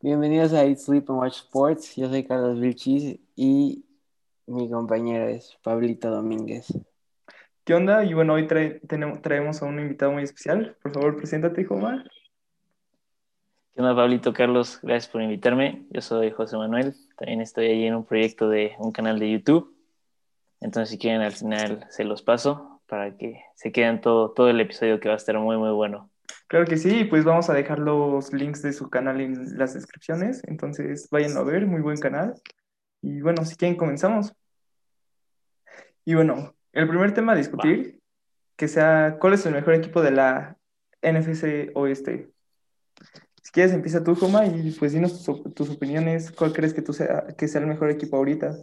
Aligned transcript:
Bienvenidos 0.00 0.52
a 0.52 0.64
Eat, 0.64 0.78
Sleep 0.78 1.10
and 1.10 1.18
Watch 1.18 1.38
Sports. 1.38 1.96
Yo 1.96 2.08
soy 2.08 2.24
Carlos 2.24 2.60
Vilchis 2.60 3.18
y 3.34 3.84
mi 4.46 4.70
compañero 4.70 5.26
es 5.26 5.58
Pablito 5.62 6.08
Domínguez. 6.10 6.66
¿Qué 7.64 7.74
onda? 7.74 8.04
Y 8.04 8.14
bueno, 8.14 8.34
hoy 8.34 8.46
trae- 8.46 8.80
tenemos, 8.86 9.20
traemos 9.22 9.60
a 9.60 9.66
un 9.66 9.80
invitado 9.80 10.12
muy 10.12 10.22
especial. 10.22 10.76
Por 10.82 10.92
favor, 10.92 11.16
preséntate, 11.16 11.64
Joma. 11.64 12.04
¿Qué 13.74 13.80
onda, 13.82 13.96
Pablito 13.96 14.32
Carlos? 14.32 14.78
Gracias 14.82 15.10
por 15.10 15.20
invitarme. 15.20 15.84
Yo 15.90 16.00
soy 16.00 16.30
José 16.30 16.56
Manuel. 16.56 16.94
También 17.16 17.40
estoy 17.40 17.66
ahí 17.66 17.84
en 17.84 17.96
un 17.96 18.04
proyecto 18.04 18.48
de 18.48 18.76
un 18.78 18.92
canal 18.92 19.18
de 19.18 19.32
YouTube. 19.32 19.74
Entonces, 20.60 20.90
si 20.90 20.98
quieren, 20.98 21.22
al 21.22 21.32
final 21.32 21.86
se 21.90 22.04
los 22.04 22.22
paso 22.22 22.82
para 22.86 23.16
que 23.16 23.42
se 23.56 23.72
queden 23.72 24.00
todo, 24.00 24.30
todo 24.30 24.48
el 24.48 24.60
episodio 24.60 25.00
que 25.00 25.08
va 25.08 25.14
a 25.14 25.18
estar 25.18 25.36
muy, 25.40 25.56
muy 25.56 25.70
bueno. 25.70 26.08
Claro 26.46 26.64
que 26.66 26.76
sí, 26.76 27.04
pues 27.04 27.24
vamos 27.24 27.50
a 27.50 27.54
dejar 27.54 27.78
los 27.78 28.32
links 28.32 28.62
de 28.62 28.72
su 28.72 28.88
canal 28.88 29.20
en 29.20 29.58
las 29.58 29.74
descripciones. 29.74 30.42
Entonces, 30.46 31.08
vayan 31.10 31.36
a 31.36 31.42
ver, 31.42 31.66
muy 31.66 31.80
buen 31.80 31.98
canal. 31.98 32.34
Y 33.02 33.20
bueno, 33.20 33.44
si 33.44 33.56
quieren, 33.56 33.76
comenzamos. 33.76 34.32
Y 36.04 36.14
bueno, 36.14 36.54
el 36.72 36.88
primer 36.88 37.12
tema 37.12 37.32
a 37.32 37.36
discutir, 37.36 38.00
que 38.56 38.66
sea, 38.68 39.18
¿cuál 39.20 39.34
es 39.34 39.44
el 39.46 39.54
mejor 39.54 39.74
equipo 39.74 40.00
de 40.02 40.10
la 40.10 40.56
NFC 41.02 41.70
Oeste? 41.74 42.30
Si 43.42 43.52
quieres, 43.52 43.72
empieza 43.72 44.02
tú, 44.02 44.14
Joma, 44.14 44.46
y 44.46 44.72
pues 44.72 44.92
dinos 44.92 45.12
tus, 45.12 45.28
op- 45.28 45.54
tus 45.54 45.70
opiniones. 45.70 46.32
¿Cuál 46.32 46.52
crees 46.52 46.74
que, 46.74 46.82
tú 46.82 46.92
sea, 46.92 47.26
que 47.36 47.46
sea 47.46 47.60
el 47.60 47.66
mejor 47.66 47.90
equipo 47.90 48.16
ahorita? 48.16 48.56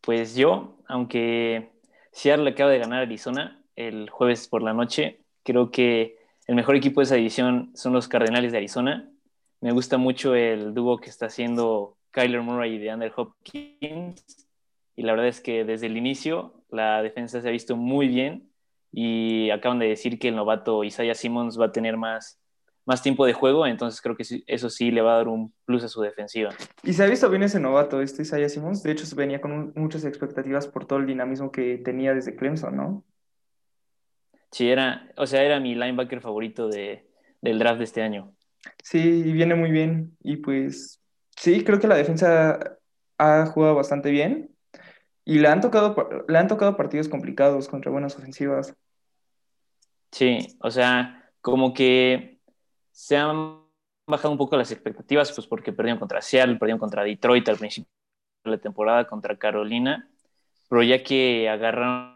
Pues 0.00 0.34
yo, 0.34 0.78
aunque 0.88 1.72
Seattle 2.12 2.50
acaba 2.50 2.70
de 2.70 2.78
ganar 2.78 3.00
a 3.00 3.02
Arizona 3.02 3.62
el 3.76 4.08
jueves 4.10 4.48
por 4.48 4.62
la 4.62 4.72
noche, 4.72 5.20
creo 5.46 5.70
que 5.70 6.18
el 6.46 6.56
mejor 6.56 6.76
equipo 6.76 7.00
de 7.00 7.04
esa 7.04 7.14
división 7.14 7.70
son 7.74 7.92
los 7.92 8.08
Cardenales 8.08 8.52
de 8.52 8.58
Arizona. 8.58 9.08
Me 9.60 9.72
gusta 9.72 9.96
mucho 9.96 10.34
el 10.34 10.74
dúo 10.74 10.98
que 10.98 11.08
está 11.08 11.26
haciendo 11.26 11.96
Kyler 12.10 12.42
Murray 12.42 12.74
y 12.74 12.78
DeAndre 12.78 13.12
Hopkins. 13.16 14.48
Y 14.96 15.02
la 15.02 15.12
verdad 15.12 15.28
es 15.28 15.40
que 15.40 15.64
desde 15.64 15.86
el 15.86 15.96
inicio 15.96 16.64
la 16.70 17.02
defensa 17.02 17.40
se 17.40 17.48
ha 17.48 17.52
visto 17.52 17.76
muy 17.76 18.08
bien 18.08 18.50
y 18.92 19.50
acaban 19.50 19.78
de 19.78 19.86
decir 19.86 20.18
que 20.18 20.28
el 20.28 20.36
novato 20.36 20.82
Isaiah 20.84 21.14
Simmons 21.14 21.60
va 21.60 21.66
a 21.66 21.72
tener 21.72 21.96
más, 21.96 22.40
más 22.86 23.02
tiempo 23.02 23.26
de 23.26 23.34
juego, 23.34 23.66
entonces 23.66 24.00
creo 24.00 24.16
que 24.16 24.24
eso 24.46 24.70
sí 24.70 24.90
le 24.90 25.02
va 25.02 25.14
a 25.14 25.16
dar 25.18 25.28
un 25.28 25.52
plus 25.64 25.84
a 25.84 25.88
su 25.88 26.00
defensiva. 26.00 26.50
Y 26.82 26.94
se 26.94 27.04
ha 27.04 27.06
visto 27.06 27.28
bien 27.28 27.42
ese 27.42 27.60
novato, 27.60 28.00
este 28.00 28.22
Isaiah 28.22 28.48
Simmons. 28.48 28.82
De 28.82 28.92
hecho, 28.92 29.04
venía 29.14 29.40
con 29.40 29.72
muchas 29.76 30.04
expectativas 30.04 30.66
por 30.66 30.86
todo 30.86 30.98
el 30.98 31.06
dinamismo 31.06 31.52
que 31.52 31.78
tenía 31.78 32.14
desde 32.14 32.36
Clemson, 32.36 32.76
¿no? 32.76 33.04
Sí, 34.50 34.68
era, 34.70 35.10
o 35.16 35.26
sea, 35.26 35.42
era 35.42 35.60
mi 35.60 35.74
linebacker 35.74 36.20
favorito 36.20 36.68
de, 36.68 37.06
del 37.40 37.58
draft 37.58 37.78
de 37.78 37.84
este 37.84 38.02
año. 38.02 38.34
Sí, 38.82 39.00
y 39.00 39.32
viene 39.32 39.54
muy 39.54 39.70
bien. 39.70 40.16
Y 40.22 40.38
pues, 40.38 41.00
sí, 41.36 41.64
creo 41.64 41.80
que 41.80 41.88
la 41.88 41.96
defensa 41.96 42.78
ha 43.18 43.46
jugado 43.46 43.74
bastante 43.74 44.10
bien. 44.10 44.50
Y 45.24 45.40
le 45.40 45.48
han 45.48 45.60
tocado, 45.60 46.24
le 46.28 46.38
han 46.38 46.46
tocado 46.46 46.76
partidos 46.76 47.08
complicados 47.08 47.68
contra 47.68 47.90
buenas 47.90 48.16
ofensivas. 48.16 48.76
Sí, 50.12 50.56
o 50.60 50.70
sea, 50.70 51.30
como 51.40 51.74
que 51.74 52.38
se 52.92 53.16
han 53.16 53.60
bajado 54.06 54.30
un 54.30 54.38
poco 54.38 54.56
las 54.56 54.70
expectativas, 54.70 55.32
pues 55.32 55.46
porque 55.46 55.72
perdieron 55.72 55.98
contra 55.98 56.22
Seattle, 56.22 56.56
perdieron 56.56 56.78
contra 56.78 57.02
Detroit 57.02 57.48
al 57.48 57.56
principio 57.56 57.90
de 58.44 58.52
la 58.52 58.58
temporada, 58.58 59.06
contra 59.06 59.36
Carolina, 59.36 60.08
pero 60.68 60.82
ya 60.82 61.02
que 61.02 61.48
agarraron 61.48 62.15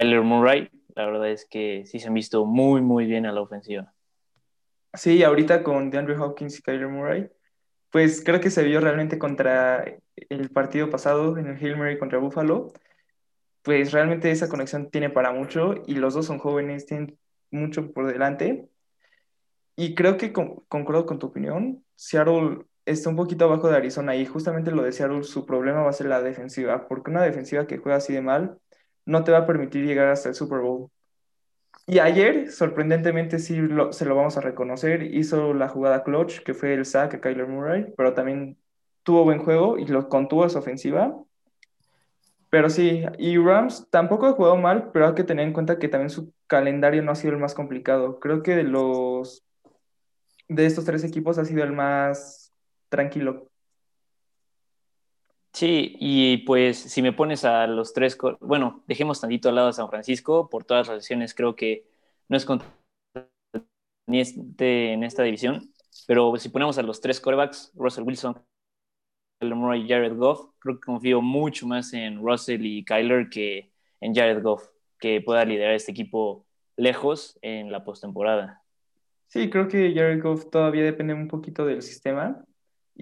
Kyler 0.00 0.22
Murray, 0.22 0.70
la 0.94 1.04
verdad 1.04 1.28
es 1.30 1.44
que 1.44 1.84
sí 1.84 2.00
se 2.00 2.08
han 2.08 2.14
visto 2.14 2.46
muy, 2.46 2.80
muy 2.80 3.04
bien 3.04 3.26
a 3.26 3.32
la 3.32 3.42
ofensiva. 3.42 3.92
Sí, 4.94 5.22
ahorita 5.22 5.62
con 5.62 5.90
DeAndre 5.90 6.16
Hopkins 6.16 6.58
y 6.58 6.62
Kyler 6.62 6.88
Murray, 6.88 7.28
pues 7.90 8.22
creo 8.24 8.40
que 8.40 8.48
se 8.48 8.62
vio 8.62 8.80
realmente 8.80 9.18
contra 9.18 9.84
el 10.16 10.48
partido 10.48 10.88
pasado 10.88 11.36
en 11.36 11.48
el 11.48 11.56
Hail 11.58 11.76
Mary 11.76 11.98
contra 11.98 12.18
Buffalo. 12.18 12.72
Pues 13.60 13.92
realmente 13.92 14.30
esa 14.30 14.48
conexión 14.48 14.90
tiene 14.90 15.10
para 15.10 15.32
mucho 15.32 15.74
y 15.86 15.96
los 15.96 16.14
dos 16.14 16.24
son 16.24 16.38
jóvenes, 16.38 16.86
tienen 16.86 17.18
mucho 17.50 17.92
por 17.92 18.10
delante. 18.10 18.70
Y 19.76 19.94
creo 19.94 20.16
que 20.16 20.32
con- 20.32 20.60
concuerdo 20.68 21.04
con 21.04 21.18
tu 21.18 21.26
opinión. 21.26 21.84
Seattle 21.94 22.64
está 22.86 23.10
un 23.10 23.16
poquito 23.16 23.44
abajo 23.44 23.68
de 23.68 23.76
Arizona 23.76 24.16
y 24.16 24.24
justamente 24.24 24.70
lo 24.70 24.82
de 24.82 24.92
Seattle, 24.92 25.24
su 25.24 25.44
problema 25.44 25.82
va 25.82 25.90
a 25.90 25.92
ser 25.92 26.06
la 26.06 26.22
defensiva, 26.22 26.88
porque 26.88 27.10
una 27.10 27.22
defensiva 27.22 27.66
que 27.66 27.76
juega 27.76 27.98
así 27.98 28.14
de 28.14 28.22
mal 28.22 28.59
no 29.10 29.24
te 29.24 29.32
va 29.32 29.38
a 29.38 29.46
permitir 29.46 29.84
llegar 29.84 30.08
hasta 30.08 30.28
el 30.30 30.34
Super 30.34 30.60
Bowl. 30.60 30.90
Y 31.86 31.98
ayer, 31.98 32.50
sorprendentemente, 32.52 33.38
sí 33.40 33.56
se 33.90 34.04
lo 34.04 34.14
vamos 34.14 34.36
a 34.36 34.40
reconocer, 34.40 35.02
hizo 35.02 35.54
la 35.54 35.68
jugada 35.68 36.04
clutch, 36.04 36.40
que 36.40 36.54
fue 36.54 36.74
el 36.74 36.84
sack 36.84 37.14
a 37.14 37.20
Kyler 37.20 37.48
Murray, 37.48 37.92
pero 37.96 38.14
también 38.14 38.56
tuvo 39.02 39.24
buen 39.24 39.40
juego 39.40 39.76
y 39.78 39.86
lo 39.86 40.08
contuvo 40.08 40.44
a 40.44 40.48
su 40.48 40.58
ofensiva. 40.58 41.16
Pero 42.48 42.70
sí, 42.70 43.02
y 43.18 43.38
Rams 43.38 43.88
tampoco 43.90 44.26
ha 44.26 44.32
jugado 44.32 44.56
mal, 44.56 44.90
pero 44.92 45.08
hay 45.08 45.14
que 45.14 45.24
tener 45.24 45.46
en 45.46 45.52
cuenta 45.52 45.78
que 45.78 45.88
también 45.88 46.10
su 46.10 46.32
calendario 46.46 47.02
no 47.02 47.12
ha 47.12 47.16
sido 47.16 47.32
el 47.32 47.40
más 47.40 47.54
complicado. 47.54 48.20
Creo 48.20 48.42
que 48.42 48.56
de 48.56 48.64
los 48.64 49.44
de 50.48 50.66
estos 50.66 50.84
tres 50.84 51.04
equipos 51.04 51.38
ha 51.38 51.44
sido 51.44 51.62
el 51.62 51.72
más 51.72 52.52
tranquilo. 52.88 53.49
Sí, 55.52 55.96
y 55.98 56.38
pues 56.38 56.78
si 56.78 57.02
me 57.02 57.12
pones 57.12 57.44
a 57.44 57.66
los 57.66 57.92
tres, 57.92 58.16
bueno, 58.40 58.82
dejemos 58.86 59.20
tantito 59.20 59.48
al 59.48 59.56
lado 59.56 59.68
a 59.68 59.72
San 59.72 59.88
Francisco, 59.90 60.48
por 60.48 60.64
todas 60.64 60.88
las 60.88 60.96
lesiones 60.98 61.34
creo 61.34 61.56
que 61.56 61.86
no 62.28 62.36
es 62.36 62.44
contra 62.44 62.68
ni 64.06 64.20
este, 64.20 64.92
en 64.92 65.04
esta 65.04 65.22
división, 65.22 65.72
pero 66.06 66.36
si 66.36 66.48
ponemos 66.48 66.78
a 66.78 66.82
los 66.82 67.00
tres 67.00 67.20
quarterbacks, 67.20 67.72
Russell 67.74 68.04
Wilson, 68.04 68.34
Kyler 69.40 69.56
Murray 69.56 69.82
y 69.82 69.88
Jared 69.88 70.16
Goff, 70.16 70.50
creo 70.58 70.76
que 70.76 70.86
confío 70.86 71.20
mucho 71.20 71.66
más 71.66 71.92
en 71.92 72.20
Russell 72.20 72.64
y 72.64 72.84
Kyler 72.84 73.28
que 73.28 73.72
en 74.00 74.14
Jared 74.14 74.42
Goff, 74.42 74.68
que 74.98 75.20
pueda 75.20 75.44
liderar 75.44 75.74
este 75.74 75.92
equipo 75.92 76.46
lejos 76.76 77.38
en 77.42 77.70
la 77.70 77.84
postemporada. 77.84 78.62
Sí, 79.26 79.48
creo 79.48 79.68
que 79.68 79.94
Jared 79.94 80.22
Goff 80.22 80.50
todavía 80.50 80.82
depende 80.82 81.14
un 81.14 81.28
poquito 81.28 81.64
del 81.64 81.82
sistema. 81.82 82.44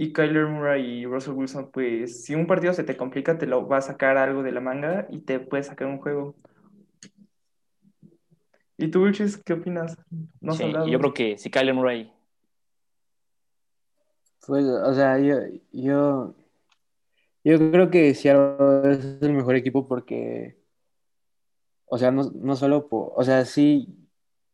Y 0.00 0.12
Kyler 0.12 0.46
Murray 0.46 1.00
y 1.00 1.06
Russell 1.06 1.34
Wilson, 1.34 1.72
pues 1.72 2.22
si 2.22 2.36
un 2.36 2.46
partido 2.46 2.72
se 2.72 2.84
te 2.84 2.96
complica, 2.96 3.36
te 3.36 3.48
lo 3.48 3.66
va 3.66 3.78
a 3.78 3.82
sacar 3.82 4.16
algo 4.16 4.44
de 4.44 4.52
la 4.52 4.60
manga 4.60 5.08
y 5.10 5.22
te 5.22 5.40
puede 5.40 5.64
sacar 5.64 5.88
un 5.88 5.98
juego. 5.98 6.36
¿Y 8.76 8.92
tú, 8.92 9.02
Wilches, 9.02 9.38
qué 9.38 9.54
opinas? 9.54 9.96
No 10.40 10.52
Sí, 10.52 10.70
yo 10.88 11.00
creo 11.00 11.12
que 11.12 11.36
si 11.36 11.50
Kyler 11.50 11.74
Murray 11.74 12.12
Pues, 14.46 14.64
o 14.66 14.94
sea, 14.94 15.18
yo, 15.18 15.34
yo, 15.72 16.32
yo 17.42 17.58
creo 17.72 17.90
que 17.90 18.14
Seattle 18.14 18.92
es 18.92 19.20
el 19.20 19.32
mejor 19.32 19.56
equipo 19.56 19.88
porque, 19.88 20.62
o 21.86 21.98
sea, 21.98 22.12
no, 22.12 22.30
no 22.36 22.54
solo 22.54 22.86
por, 22.86 23.14
o 23.16 23.24
sea, 23.24 23.44
sí, 23.44 24.08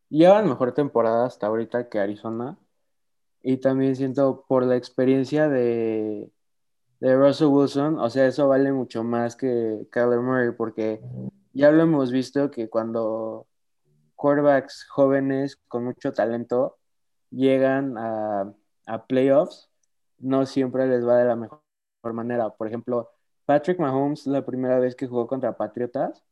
llevan 0.08 0.48
mejor 0.48 0.72
temporada 0.72 1.26
hasta 1.26 1.48
ahorita 1.48 1.90
que 1.90 1.98
Arizona. 1.98 2.56
Y 3.46 3.58
también 3.58 3.94
siento 3.94 4.46
por 4.48 4.64
la 4.64 4.74
experiencia 4.74 5.50
de, 5.50 6.32
de 6.98 7.14
Russell 7.14 7.48
Wilson, 7.48 7.98
o 7.98 8.08
sea, 8.08 8.26
eso 8.26 8.48
vale 8.48 8.72
mucho 8.72 9.04
más 9.04 9.36
que 9.36 9.86
Kyler 9.90 10.20
Murray, 10.20 10.52
porque 10.52 11.02
ya 11.52 11.70
lo 11.70 11.82
hemos 11.82 12.10
visto 12.10 12.50
que 12.50 12.70
cuando 12.70 13.46
quarterbacks 14.16 14.86
jóvenes 14.88 15.60
con 15.68 15.84
mucho 15.84 16.14
talento 16.14 16.78
llegan 17.30 17.98
a, 17.98 18.50
a 18.86 19.06
playoffs, 19.06 19.70
no 20.18 20.46
siempre 20.46 20.86
les 20.86 21.06
va 21.06 21.18
de 21.18 21.26
la 21.26 21.36
mejor 21.36 21.60
manera. 22.14 22.48
Por 22.48 22.66
ejemplo, 22.68 23.10
Patrick 23.44 23.78
Mahomes, 23.78 24.26
la 24.26 24.46
primera 24.46 24.78
vez 24.78 24.96
que 24.96 25.06
jugó 25.06 25.26
contra 25.26 25.54
Patriotas, 25.54 26.24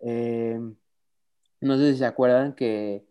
eh, 0.00 0.58
no 1.60 1.76
sé 1.76 1.92
si 1.92 1.98
se 1.98 2.06
acuerdan 2.06 2.54
que 2.54 3.06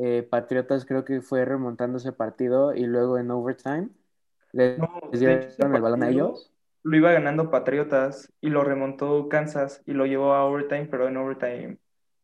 eh, 0.00 0.22
Patriotas 0.22 0.84
creo 0.84 1.04
que 1.04 1.20
fue 1.20 1.44
remontando 1.44 1.98
ese 1.98 2.12
partido 2.12 2.72
y 2.72 2.84
luego 2.86 3.18
en 3.18 3.32
overtime 3.32 3.88
les, 4.52 4.78
No, 4.78 4.88
les 5.10 5.20
de 5.20 5.34
hecho, 5.34 5.48
ese 5.48 5.56
dieron 5.56 5.74
el 5.74 5.82
balón 5.82 6.02
a 6.04 6.08
ellos. 6.08 6.52
Lo 6.84 6.96
iba 6.96 7.10
ganando 7.12 7.50
Patriotas 7.50 8.32
y 8.40 8.50
lo 8.50 8.62
remontó 8.62 9.28
Kansas 9.28 9.82
y 9.86 9.92
lo 9.92 10.06
llevó 10.06 10.34
a 10.34 10.44
overtime, 10.44 10.86
pero 10.86 11.08
en 11.08 11.16
overtime. 11.16 11.78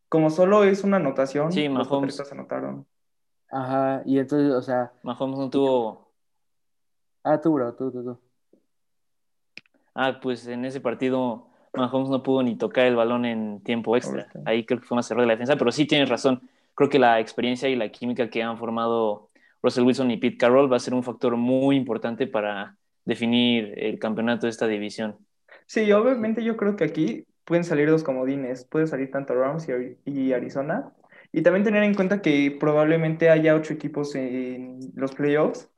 Como 0.08 0.30
solo 0.30 0.62
es 0.62 0.84
una 0.84 0.98
anotación, 0.98 1.50
Sí, 1.50 1.64
los 1.66 1.88
Mahomes. 1.88 2.12
Patriotas 2.16 2.32
anotaron. 2.32 2.86
Ajá, 3.50 4.02
y 4.04 4.18
entonces, 4.18 4.52
o 4.52 4.62
sea, 4.62 4.92
Mahomes 5.02 5.38
no 5.38 5.50
tuvo 5.50 6.08
ah, 7.24 7.40
tú, 7.40 7.52
bro, 7.52 7.74
tú, 7.74 7.90
tú, 7.90 8.04
tú. 8.04 8.20
Ah, 9.94 10.20
pues 10.22 10.46
en 10.46 10.64
ese 10.64 10.80
partido 10.80 11.48
Mahomes 11.74 12.08
no 12.08 12.22
pudo 12.22 12.42
ni 12.42 12.56
tocar 12.56 12.86
el 12.86 12.94
balón 12.96 13.24
en 13.24 13.60
tiempo 13.62 13.96
extra. 13.96 14.22
Overtime. 14.22 14.44
Ahí 14.46 14.64
creo 14.64 14.80
que 14.80 14.86
fue 14.86 14.94
más 14.96 15.10
error 15.10 15.22
de 15.22 15.26
la 15.26 15.32
defensa, 15.34 15.56
pero 15.56 15.72
sí 15.72 15.86
tienes 15.86 16.08
razón. 16.08 16.40
Creo 16.74 16.88
que 16.88 16.98
la 16.98 17.20
experiencia 17.20 17.68
y 17.68 17.76
la 17.76 17.88
química 17.90 18.30
que 18.30 18.42
han 18.42 18.58
formado 18.58 19.30
Russell 19.62 19.84
Wilson 19.84 20.10
y 20.10 20.16
Pete 20.16 20.36
Carroll 20.36 20.70
va 20.70 20.76
a 20.76 20.80
ser 20.80 20.94
un 20.94 21.04
factor 21.04 21.36
muy 21.36 21.76
importante 21.76 22.26
para 22.26 22.76
definir 23.04 23.74
el 23.76 23.98
campeonato 23.98 24.46
de 24.46 24.50
esta 24.50 24.66
división. 24.66 25.16
Sí, 25.66 25.90
obviamente 25.92 26.42
yo 26.42 26.56
creo 26.56 26.76
que 26.76 26.84
aquí 26.84 27.26
pueden 27.44 27.64
salir 27.64 27.88
dos 27.88 28.02
comodines. 28.02 28.64
Puede 28.64 28.86
salir 28.86 29.10
tanto 29.10 29.34
Rams 29.34 29.68
y, 29.68 29.72
Ari- 29.72 29.98
y 30.04 30.32
Arizona. 30.32 30.92
Y 31.32 31.42
también 31.42 31.64
tener 31.64 31.82
en 31.82 31.94
cuenta 31.94 32.22
que 32.22 32.56
probablemente 32.58 33.30
haya 33.30 33.54
ocho 33.54 33.72
equipos 33.72 34.14
en 34.14 34.80
los 34.94 35.14
playoffs 35.14 35.68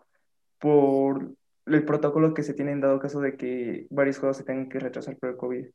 por 0.59 1.35
el 1.67 1.85
protocolo 1.85 2.35
que 2.35 2.43
se 2.43 2.55
tiene 2.55 2.73
en 2.73 2.81
dado 2.81 2.99
caso 2.99 3.21
de 3.21 3.37
que 3.37 3.87
varios 3.91 4.19
juegos 4.19 4.37
se 4.37 4.45
tengan 4.45 4.69
que 4.69 4.79
retrasar 4.79 5.17
por 5.17 5.31
el 5.31 5.37
COVID. 5.37 5.67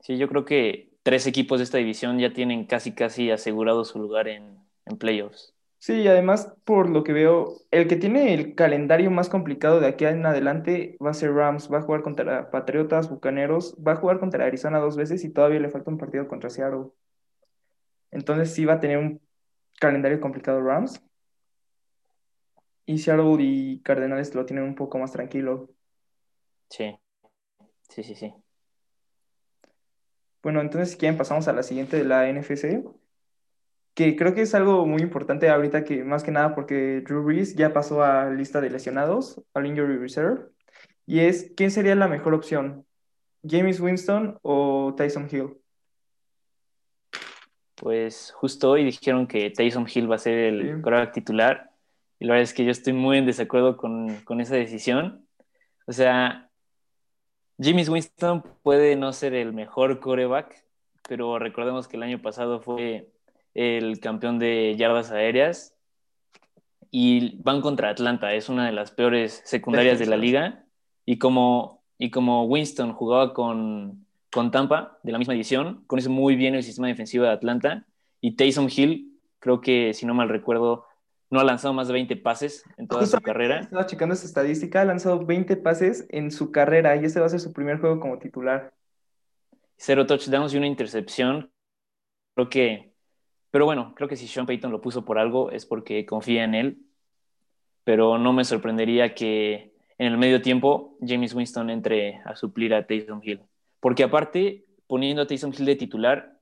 Sí, 0.00 0.18
yo 0.18 0.28
creo 0.28 0.44
que 0.44 0.91
tres 1.02 1.26
equipos 1.26 1.58
de 1.58 1.64
esta 1.64 1.78
división 1.78 2.18
ya 2.18 2.32
tienen 2.32 2.64
casi 2.66 2.92
casi 2.92 3.30
asegurado 3.30 3.84
su 3.84 3.98
lugar 3.98 4.28
en, 4.28 4.58
en 4.86 4.96
playoffs. 4.96 5.54
Sí, 5.78 5.94
y 5.94 6.06
además, 6.06 6.54
por 6.64 6.88
lo 6.88 7.02
que 7.02 7.12
veo, 7.12 7.54
el 7.72 7.88
que 7.88 7.96
tiene 7.96 8.34
el 8.34 8.54
calendario 8.54 9.10
más 9.10 9.28
complicado 9.28 9.80
de 9.80 9.88
aquí 9.88 10.04
en 10.04 10.24
adelante 10.24 10.96
va 11.04 11.10
a 11.10 11.14
ser 11.14 11.32
Rams. 11.34 11.72
Va 11.72 11.78
a 11.78 11.82
jugar 11.82 12.02
contra 12.02 12.52
Patriotas, 12.52 13.10
Bucaneros, 13.10 13.74
va 13.84 13.92
a 13.92 13.96
jugar 13.96 14.20
contra 14.20 14.46
Arizona 14.46 14.78
dos 14.78 14.96
veces 14.96 15.24
y 15.24 15.30
todavía 15.32 15.58
le 15.58 15.70
falta 15.70 15.90
un 15.90 15.98
partido 15.98 16.28
contra 16.28 16.50
Seattle. 16.50 16.92
Entonces 18.12 18.54
sí 18.54 18.64
va 18.64 18.74
a 18.74 18.80
tener 18.80 18.98
un 18.98 19.20
calendario 19.80 20.20
complicado 20.20 20.62
Rams. 20.62 21.02
Y 22.86 22.98
Seattle 22.98 23.36
y 23.40 23.80
Cardenales 23.80 24.32
lo 24.36 24.46
tienen 24.46 24.64
un 24.64 24.76
poco 24.76 24.98
más 24.98 25.10
tranquilo. 25.10 25.68
Sí, 26.70 26.96
sí, 27.88 28.04
sí, 28.04 28.14
sí. 28.14 28.32
Bueno, 30.42 30.60
entonces 30.60 30.90
si 30.90 30.96
quieren 30.96 31.16
pasamos 31.16 31.46
a 31.48 31.52
la 31.52 31.62
siguiente 31.62 31.96
de 31.96 32.04
la 32.04 32.28
NFC, 32.28 32.82
que 33.94 34.16
creo 34.16 34.34
que 34.34 34.42
es 34.42 34.54
algo 34.54 34.86
muy 34.86 35.02
importante 35.02 35.48
ahorita 35.48 35.84
que 35.84 36.02
más 36.02 36.24
que 36.24 36.30
nada 36.30 36.54
porque 36.54 37.02
Drew 37.02 37.22
Brees 37.22 37.54
ya 37.54 37.72
pasó 37.72 38.02
a 38.02 38.30
lista 38.30 38.60
de 38.60 38.70
lesionados, 38.70 39.40
al 39.54 39.66
injury 39.66 39.98
reserve, 39.98 40.46
y 41.06 41.20
es 41.20 41.52
¿quién 41.56 41.70
sería 41.70 41.94
la 41.94 42.08
mejor 42.08 42.34
opción? 42.34 42.84
¿James 43.46 43.80
Winston 43.80 44.38
o 44.42 44.94
Tyson 44.96 45.28
Hill? 45.30 45.58
Pues 47.74 48.32
justo 48.36 48.70
hoy 48.70 48.84
dijeron 48.84 49.26
que 49.26 49.50
Tyson 49.50 49.86
Hill 49.92 50.10
va 50.10 50.14
a 50.16 50.18
ser 50.18 50.38
el 50.38 50.62
Sí. 50.62 50.82
quarterback 50.82 51.12
titular 51.12 51.70
y 52.18 52.24
la 52.26 52.34
verdad 52.34 52.44
es 52.44 52.54
que 52.54 52.64
yo 52.64 52.70
estoy 52.70 52.92
muy 52.92 53.18
en 53.18 53.26
desacuerdo 53.26 53.76
con, 53.76 54.16
con 54.20 54.40
esa 54.40 54.54
decisión. 54.54 55.26
O 55.86 55.92
sea, 55.92 56.48
James 57.58 57.88
Winston 57.88 58.42
puede 58.62 58.96
no 58.96 59.12
ser 59.12 59.34
el 59.34 59.52
mejor 59.52 60.00
quarterback, 60.00 60.64
pero 61.08 61.38
recordemos 61.38 61.88
que 61.88 61.96
el 61.96 62.02
año 62.02 62.20
pasado 62.20 62.60
fue 62.60 63.10
el 63.54 64.00
campeón 64.00 64.38
de 64.38 64.74
yardas 64.76 65.10
aéreas 65.10 65.74
y 66.90 67.36
van 67.42 67.62
contra 67.62 67.88
Atlanta, 67.88 68.34
es 68.34 68.48
una 68.48 68.66
de 68.66 68.72
las 68.72 68.90
peores 68.90 69.42
secundarias 69.44 69.98
de 69.98 70.06
la 70.06 70.18
liga. 70.18 70.64
Y 71.06 71.18
como, 71.18 71.82
y 71.98 72.10
como 72.10 72.44
Winston 72.44 72.92
jugaba 72.92 73.32
con, 73.32 74.06
con 74.30 74.50
Tampa 74.50 74.98
de 75.02 75.12
la 75.12 75.18
misma 75.18 75.34
edición, 75.34 75.84
conoce 75.86 76.10
muy 76.10 76.36
bien 76.36 76.54
el 76.54 76.62
sistema 76.62 76.88
defensivo 76.88 77.24
de 77.24 77.30
Atlanta. 77.30 77.86
Y 78.20 78.32
Taysom 78.32 78.68
Hill, 78.74 79.18
creo 79.38 79.62
que 79.62 79.94
si 79.94 80.04
no 80.04 80.12
mal 80.12 80.28
recuerdo, 80.28 80.84
no 81.32 81.40
ha 81.40 81.44
lanzado 81.44 81.72
más 81.72 81.86
de 81.88 81.94
20 81.94 82.14
pases 82.16 82.62
en 82.76 82.86
toda 82.86 83.06
su 83.06 83.18
carrera. 83.18 83.60
Estaba 83.60 83.86
checando 83.86 84.12
esa 84.12 84.26
estadística, 84.26 84.82
ha 84.82 84.84
lanzado 84.84 85.24
20 85.24 85.56
pases 85.56 86.06
en 86.10 86.30
su 86.30 86.52
carrera 86.52 86.94
y 86.96 87.06
este 87.06 87.20
va 87.20 87.26
a 87.26 87.30
ser 87.30 87.40
su 87.40 87.54
primer 87.54 87.80
juego 87.80 87.98
como 88.00 88.18
titular. 88.18 88.74
cero 89.78 90.06
touchdowns 90.06 90.52
y 90.52 90.58
una 90.58 90.66
intercepción. 90.66 91.50
Creo 92.34 92.50
que, 92.50 92.92
pero 93.50 93.64
bueno, 93.64 93.94
creo 93.96 94.10
que 94.10 94.16
si 94.16 94.28
Sean 94.28 94.44
Payton 94.44 94.70
lo 94.70 94.82
puso 94.82 95.06
por 95.06 95.18
algo 95.18 95.50
es 95.50 95.64
porque 95.64 96.04
confía 96.04 96.44
en 96.44 96.54
él. 96.54 96.82
Pero 97.84 98.18
no 98.18 98.34
me 98.34 98.44
sorprendería 98.44 99.14
que 99.14 99.74
en 99.96 100.12
el 100.12 100.18
medio 100.18 100.42
tiempo 100.42 100.98
James 101.00 101.34
Winston 101.34 101.70
entre 101.70 102.20
a 102.26 102.36
suplir 102.36 102.74
a 102.74 102.86
Taysom 102.86 103.22
Hill. 103.24 103.40
Porque 103.80 104.04
aparte, 104.04 104.66
poniendo 104.86 105.22
a 105.22 105.26
Taysom 105.26 105.52
Hill 105.58 105.64
de 105.64 105.76
titular, 105.76 106.38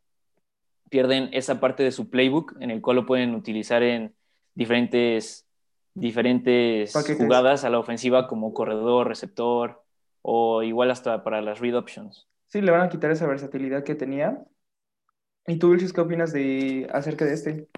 pierden 0.89 1.29
esa 1.33 1.61
parte 1.61 1.85
de 1.85 1.93
su 1.93 2.11
playbook 2.11 2.57
en 2.61 2.73
el 2.73 2.81
cual 2.81 2.97
lo 2.97 3.07
pueden 3.07 3.37
utilizar 3.37 3.85
en 3.85 4.17
diferentes, 4.61 5.47
diferentes 5.95 6.93
Paquetes. 6.93 7.17
jugadas 7.17 7.65
a 7.65 7.71
la 7.71 7.79
ofensiva 7.79 8.29
como 8.29 8.53
corredor, 8.53 9.09
receptor 9.09 9.83
o 10.21 10.63
igual 10.63 10.91
hasta 10.91 11.25
para 11.25 11.41
las 11.41 11.61
read 11.61 11.75
options. 11.75 12.29
Sí, 12.49 12.61
le 12.61 12.71
van 12.71 12.83
a 12.83 12.91
quitar 12.91 13.11
esa 13.11 13.27
versatilidad 13.27 13.85
que 13.85 13.95
tenía. 13.95 14.45
¿Y 15.47 15.59
tú, 15.59 15.71
Vilchis, 15.71 15.95
qué 15.95 16.03
opinas 16.03 16.35
de, 16.35 16.87
acerca 16.93 17.25
de, 17.25 17.33
este, 17.33 17.69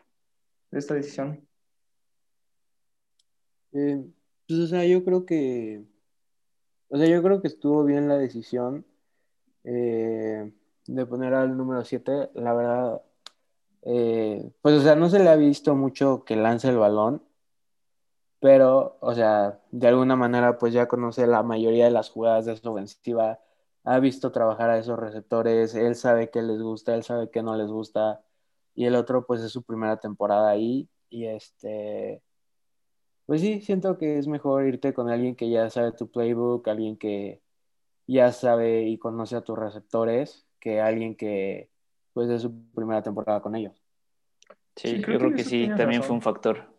de 0.73 0.79
esta 0.79 0.95
decisión? 0.95 1.47
Eh, 3.75 4.05
pues, 4.49 4.59
o 4.59 4.67
sea, 4.67 4.85
yo 4.85 5.05
creo 5.05 5.25
que, 5.25 5.85
o 6.89 6.99
sea, 6.99 7.07
yo 7.07 7.23
creo 7.23 7.41
que 7.41 7.47
estuvo 7.47 7.85
bien 7.85 8.09
la 8.09 8.19
decisión 8.19 8.85
eh, 9.63 10.53
de 10.87 11.07
poner 11.07 11.33
al 11.35 11.57
número 11.57 11.85
7. 11.85 12.31
La 12.35 12.53
verdad, 12.55 13.03
eh, 13.83 14.53
pues, 14.63 14.77
o 14.77 14.83
sea, 14.83 14.95
no 14.97 15.09
se 15.11 15.19
le 15.19 15.29
ha 15.31 15.37
visto 15.37 15.75
mucho 15.75 16.25
que 16.25 16.37
lance 16.37 16.69
el 16.69 16.79
balón, 16.79 17.23
pero, 18.41 18.99
o 19.01 19.15
sea, 19.15 19.61
de 19.71 19.89
alguna 19.89 20.17
manera, 20.17 20.59
pues 20.59 20.73
ya 20.73 20.89
conoce 20.89 21.27
la 21.27 21.43
mayoría 21.43 21.85
de 21.87 21.93
las 21.93 22.11
jugadas 22.11 22.45
de 22.47 22.55
esa 22.55 22.71
ofensiva, 22.71 23.41
ha 23.85 23.99
visto 24.01 24.33
trabajar 24.33 24.71
a 24.71 24.79
esos 24.79 24.99
receptores, 24.99 25.75
él 25.75 25.97
sabe 25.97 26.31
qué 26.31 26.43
les 26.43 26.61
gusta, 26.61 26.95
él 26.95 27.05
sabe 27.05 27.31
qué 27.31 27.43
no 27.43 27.57
les 27.57 27.69
gusta, 27.69 28.23
y 28.75 28.87
el 28.87 28.97
otro, 28.97 29.27
pues, 29.27 29.43
es 29.43 29.53
su 29.53 29.63
primera 29.63 29.99
temporada 30.01 30.51
ahí, 30.51 30.89
y 31.11 31.27
este. 31.27 32.23
Pues 33.27 33.41
sí, 33.41 33.61
siento 33.61 33.99
que 33.99 34.19
es 34.19 34.27
mejor 34.27 34.67
irte 34.67 34.93
con 34.93 35.09
alguien 35.09 35.37
que 35.37 35.49
ya 35.51 35.71
sabe 35.71 35.93
tu 35.93 36.11
playbook, 36.11 36.67
alguien 36.69 36.97
que 36.97 37.41
ya 38.07 38.33
sabe 38.33 38.83
y 38.85 38.99
conoce 38.99 39.37
a 39.37 39.43
tus 39.43 39.59
receptores, 39.59 40.47
que 40.61 40.81
alguien 40.81 41.17
que 41.17 41.72
pues 42.13 42.31
es 42.31 42.43
su 42.43 42.71
primera 42.73 43.03
temporada 43.03 43.41
con 43.41 43.55
ellos. 43.57 43.75
Sí, 44.77 44.97
Sí, 44.97 45.01
yo 45.01 45.03
creo 45.03 45.19
creo 45.19 45.31
que 45.31 45.37
que 45.37 45.45
sí, 45.45 45.67
también 45.77 46.03
razón. 46.03 46.03
fue 46.03 46.15
un 46.17 46.23
factor. 46.23 46.73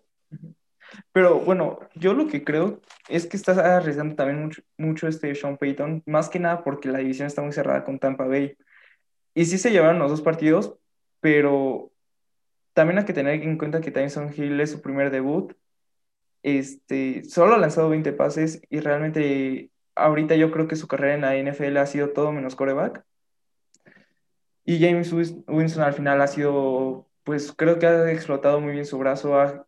Pero 1.12 1.40
bueno, 1.40 1.80
yo 1.96 2.14
lo 2.14 2.28
que 2.28 2.44
creo 2.44 2.82
es 3.10 3.26
que 3.28 3.38
estás 3.38 3.58
arriesgando 3.58 4.16
también 4.16 4.44
mucho, 4.44 4.62
mucho 4.78 5.08
este 5.08 5.34
Sean 5.36 5.58
Payton, 5.58 6.04
más 6.06 6.30
que 6.30 6.40
nada 6.40 6.64
porque 6.64 6.90
la 6.90 7.00
división 7.00 7.28
está 7.28 7.42
muy 7.42 7.52
cerrada 7.54 7.84
con 7.84 8.00
Tampa 8.00 8.26
Bay. 8.28 8.56
Y 9.34 9.46
sí 9.46 9.58
se 9.58 9.72
llevaron 9.72 10.00
los 10.00 10.12
dos 10.12 10.22
partidos, 10.22 10.76
pero 11.20 11.92
también 12.74 13.00
hay 13.00 13.06
que 13.06 13.14
tener 13.14 13.42
en 13.42 13.58
cuenta 13.58 13.82
que 13.82 13.92
Tyson 13.92 14.32
Hill 14.36 14.60
es 14.60 14.72
su 14.72 14.82
primer 14.82 15.12
debut. 15.12 15.54
Este, 16.44 17.24
solo 17.26 17.56
ha 17.56 17.58
lanzado 17.58 17.90
20 17.90 18.12
pases 18.14 18.62
y 18.70 18.80
realmente 18.82 19.72
ahorita 19.96 20.36
yo 20.36 20.52
creo 20.52 20.68
que 20.68 20.76
su 20.76 20.88
carrera 20.88 21.16
en 21.16 21.22
la 21.22 21.52
NFL 21.54 21.78
ha 21.78 21.86
sido 21.86 22.10
todo 22.10 22.32
menos 22.32 22.56
coreback. 22.56 23.04
Y 24.66 24.80
James 24.80 25.12
Winston 25.12 25.84
al 25.84 25.94
final 25.94 26.22
ha 26.22 26.28
sido, 26.28 27.08
pues 27.24 27.54
creo 27.54 27.80
que 27.80 27.88
ha 27.88 28.12
explotado 28.12 28.60
muy 28.62 28.74
bien 28.74 28.86
su 28.86 28.98
brazo, 28.98 29.38
ha, 29.40 29.66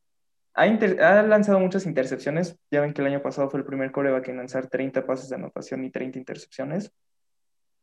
lanzado 1.24 1.60
muchas 1.60 1.86
intercepciones. 1.86 2.58
Ya 2.72 2.82
ven 2.82 2.94
que 2.94 3.02
el 3.02 3.08
año 3.08 3.22
pasado 3.22 3.50
fue 3.50 3.60
el 3.60 3.66
primer 3.66 3.92
coreback 3.92 4.30
en 4.30 4.38
lanzar 4.38 4.68
30 4.68 5.06
pases 5.06 5.30
de 5.30 5.36
anotación 5.36 5.84
y 5.84 5.92
30 5.92 6.18
intercepciones. 6.20 6.92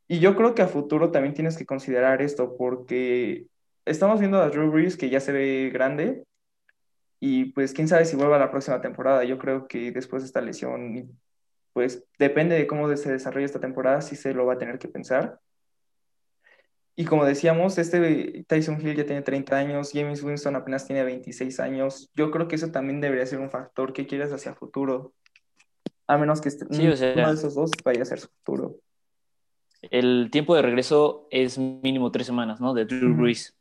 Y 0.08 0.20
yo 0.20 0.36
creo 0.36 0.54
que 0.54 0.62
a 0.62 0.68
futuro 0.68 1.10
también 1.10 1.34
tienes 1.34 1.56
que 1.56 1.66
considerar 1.66 2.22
esto, 2.22 2.56
porque 2.56 3.46
estamos 3.84 4.20
viendo 4.20 4.40
a 4.40 4.48
Drew 4.48 4.70
Brees 4.70 4.96
que 4.96 5.10
ya 5.10 5.20
se 5.20 5.32
ve 5.32 5.70
grande, 5.72 6.24
y 7.24 7.46
pues 7.52 7.72
quién 7.72 7.86
sabe 7.86 8.04
si 8.04 8.16
vuelva 8.16 8.36
la 8.36 8.50
próxima 8.50 8.80
temporada. 8.80 9.22
Yo 9.22 9.38
creo 9.38 9.68
que 9.68 9.92
después 9.92 10.24
de 10.24 10.26
esta 10.26 10.40
lesión, 10.40 11.16
pues 11.72 12.04
depende 12.18 12.56
de 12.56 12.66
cómo 12.66 12.94
se 12.96 13.12
desarrolle 13.12 13.46
esta 13.46 13.60
temporada, 13.60 14.00
si 14.00 14.16
se 14.16 14.34
lo 14.34 14.44
va 14.44 14.54
a 14.54 14.58
tener 14.58 14.80
que 14.80 14.88
pensar. 14.88 15.38
Y 17.02 17.04
como 17.04 17.24
decíamos, 17.24 17.78
este 17.78 18.44
Tyson 18.46 18.80
Hill 18.80 18.94
ya 18.94 19.04
tiene 19.04 19.22
30 19.22 19.56
años, 19.56 19.90
James 19.92 20.22
Winston 20.22 20.54
apenas 20.54 20.86
tiene 20.86 21.02
26 21.02 21.58
años. 21.58 22.08
Yo 22.14 22.30
creo 22.30 22.46
que 22.46 22.54
eso 22.54 22.70
también 22.70 23.00
debería 23.00 23.26
ser 23.26 23.40
un 23.40 23.50
factor 23.50 23.92
que 23.92 24.06
quieras 24.06 24.32
hacia 24.32 24.54
futuro. 24.54 25.12
A 26.06 26.16
menos 26.16 26.40
que 26.40 26.48
este- 26.50 26.66
Sí, 26.70 26.86
o 26.86 26.96
sea- 26.96 27.14
uno 27.16 27.26
de 27.30 27.34
esos 27.34 27.56
dos 27.56 27.72
vaya 27.84 28.02
a 28.02 28.04
ser 28.04 28.20
su 28.20 28.28
futuro. 28.28 28.76
El 29.90 30.28
tiempo 30.30 30.54
de 30.54 30.62
regreso 30.62 31.26
es 31.32 31.58
mínimo 31.58 32.12
tres 32.12 32.24
semanas, 32.24 32.60
¿no? 32.60 32.72
De 32.72 32.84
Drew. 32.84 33.16
Brees. 33.16 33.52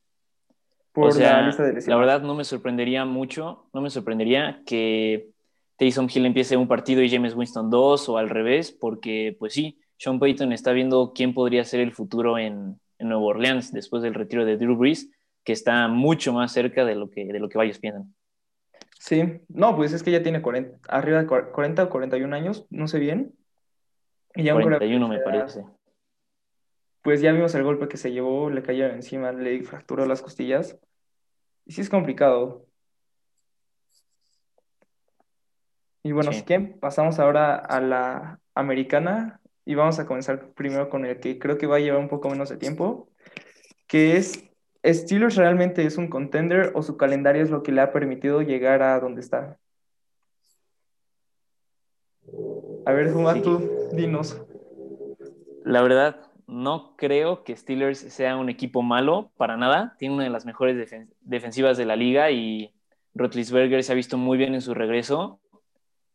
Por 0.92 1.08
o 1.08 1.12
sea, 1.12 1.42
la 1.42 1.48
lista 1.48 1.64
de 1.64 1.82
la 1.88 1.96
verdad 1.96 2.22
no 2.22 2.36
me 2.36 2.44
sorprendería 2.44 3.06
mucho, 3.06 3.66
no 3.74 3.82
me 3.82 3.90
sorprendería 3.90 4.62
que 4.68 5.30
Taysom 5.78 6.08
Hill 6.14 6.28
empiece 6.28 6.58
un 6.58 6.68
partido 6.68 7.02
y 7.02 7.10
James 7.10 7.34
Winston 7.34 7.72
dos 7.72 8.08
o 8.08 8.20
al 8.20 8.30
revés, 8.30 8.72
porque 8.72 9.36
pues 9.40 9.54
sí, 9.54 9.80
Sean 9.98 10.20
Payton 10.20 10.54
está 10.54 10.74
viendo 10.74 11.12
quién 11.16 11.34
podría 11.34 11.66
ser 11.66 11.80
el 11.80 11.92
futuro 11.92 12.38
en, 12.38 12.80
en 13.02 13.10
Nueva 13.10 13.24
Orleans 13.26 13.72
después 13.74 14.02
del 14.04 14.14
retiro 14.14 14.46
de 14.46 14.58
Drew 14.58 14.76
Brees, 14.78 15.10
que 15.44 15.54
está 15.54 15.88
mucho 15.88 16.32
más 16.34 16.52
cerca 16.54 16.86
de 16.86 16.96
lo 16.96 17.10
que, 17.10 17.26
de 17.26 17.40
lo 17.40 17.50
que 17.50 17.58
varios 17.58 17.80
piensan. 17.80 18.14
Sí, 19.00 19.42
no, 19.50 19.76
pues 19.76 19.92
es 19.94 20.04
que 20.04 20.12
ya 20.12 20.22
tiene 20.24 20.42
40, 20.42 20.78
arriba 20.88 21.20
de 21.22 21.28
cua- 21.28 21.52
40 21.52 21.84
o 21.86 21.90
41 21.90 22.34
años, 22.36 22.66
no 22.70 22.88
sé 22.88 23.00
bien. 23.00 23.34
Y 24.36 24.44
ya 24.44 24.54
un 24.56 24.62
coreback 24.62 24.80
41 24.82 25.10
de 25.10 25.18
me 25.18 25.24
parece. 25.24 25.66
Pues 27.02 27.20
ya 27.20 27.32
vimos 27.32 27.54
el 27.56 27.64
golpe 27.64 27.88
que 27.88 27.98
se 27.98 28.12
llevó, 28.12 28.52
le 28.52 28.62
cayó 28.62 28.86
encima, 28.86 29.32
le 29.32 29.64
fracturó 29.64 30.06
las 30.06 30.22
costillas. 30.22 30.78
Y 31.66 31.74
sí 31.74 31.82
es 31.82 31.90
complicado. 31.90 32.68
Y 36.04 36.12
bueno, 36.12 36.32
Sí. 36.32 36.40
si 36.40 36.46
quieren, 36.46 36.80
pasamos 36.80 37.20
ahora 37.20 37.56
a 37.56 37.82
la 37.82 38.40
americana 38.54 39.41
y 39.66 39.76
vamos 39.76 40.00
a 40.00 40.06
comenzar 40.06 40.50
primero 40.54 40.90
con 40.90 41.06
el 41.06 41.20
que 41.20 41.38
creo 41.40 41.58
que 41.58 41.68
va 41.68 41.78
a 41.78 41.80
llevar 41.80 42.00
un 42.00 42.10
poco 42.10 42.30
menos 42.30 42.50
de 42.50 42.58
tiempo, 42.58 43.10
que 43.88 44.18
es, 44.18 44.44
¿Steelers 44.86 45.36
realmente 45.36 45.86
es 45.86 45.98
un 45.98 46.08
contender 46.08 46.72
o 46.74 46.82
su 46.82 46.98
calendario 46.98 47.44
es 47.44 47.50
lo 47.52 47.62
que 47.62 47.72
le 47.72 47.82
ha 47.82 47.92
permitido 47.92 48.42
llegar 48.42 48.82
a 48.82 49.00
donde 49.00 49.22
está? 49.22 49.58
A 52.86 52.92
ver, 52.94 53.12
Juma, 53.12 53.34
Sí. 53.36 53.42
tú, 53.42 53.70
dinos. 53.92 54.42
La 55.64 55.82
verdad, 55.84 56.18
no 56.48 56.96
creo 56.98 57.44
que 57.44 57.56
Steelers 57.56 58.00
sea 58.00 58.36
un 58.38 58.50
equipo 58.50 58.82
malo 58.82 59.32
para 59.38 59.56
nada. 59.58 59.96
Tiene 60.00 60.16
una 60.16 60.24
de 60.24 60.30
las 60.32 60.46
mejores 60.46 60.76
defen- 60.76 61.10
defensivas 61.22 61.78
de 61.78 61.86
la 61.86 61.96
liga 61.96 62.32
y 62.32 62.74
Roethlisberger 63.14 63.84
se 63.84 63.92
ha 63.92 63.96
visto 63.96 64.18
muy 64.18 64.38
bien 64.38 64.56
en 64.56 64.62
su 64.62 64.74
regreso. 64.74 65.40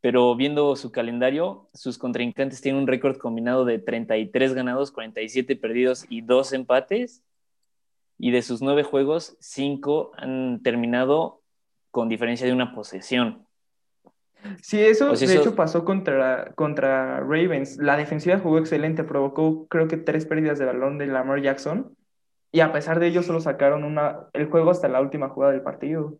Pero 0.06 0.36
viendo 0.36 0.76
su 0.76 0.92
calendario, 0.92 1.68
sus 1.74 1.98
contrincantes 1.98 2.60
tienen 2.60 2.80
un 2.80 2.86
récord 2.86 3.16
combinado 3.16 3.64
de 3.64 3.80
33 3.80 4.54
ganados, 4.54 4.92
47 4.92 5.56
perdidos 5.56 6.06
y 6.08 6.20
2 6.20 6.52
empates. 6.52 7.24
Y 8.16 8.30
de 8.30 8.42
sus 8.42 8.62
nueve 8.62 8.84
juegos, 8.84 9.36
cinco 9.40 10.12
han 10.16 10.62
terminado 10.62 11.40
con 11.90 12.08
diferencia 12.08 12.46
de 12.46 12.52
una 12.52 12.72
posesión. 12.72 13.48
Sí, 14.62 14.78
eso 14.80 15.08
Pues 15.08 15.18
de 15.18 15.26
eso- 15.26 15.40
hecho 15.40 15.56
pasó 15.56 15.84
contra, 15.84 16.52
contra 16.54 17.18
Ravens. 17.18 17.76
La 17.78 17.96
defensiva 17.96 18.38
jugó 18.38 18.58
excelente, 18.58 19.02
provocó 19.02 19.66
creo 19.66 19.88
que 19.88 19.96
tres 19.96 20.24
pérdidas 20.24 20.60
de 20.60 20.66
balón 20.66 20.98
de 20.98 21.08
Lamar 21.08 21.42
Jackson. 21.42 21.96
Y 22.52 22.60
a 22.60 22.70
pesar 22.70 23.00
de 23.00 23.08
ello 23.08 23.24
solo 23.24 23.40
sacaron 23.40 23.82
una, 23.82 24.28
el 24.34 24.46
juego 24.46 24.70
hasta 24.70 24.86
la 24.86 25.00
última 25.00 25.30
jugada 25.30 25.52
del 25.52 25.62
partido. 25.62 26.16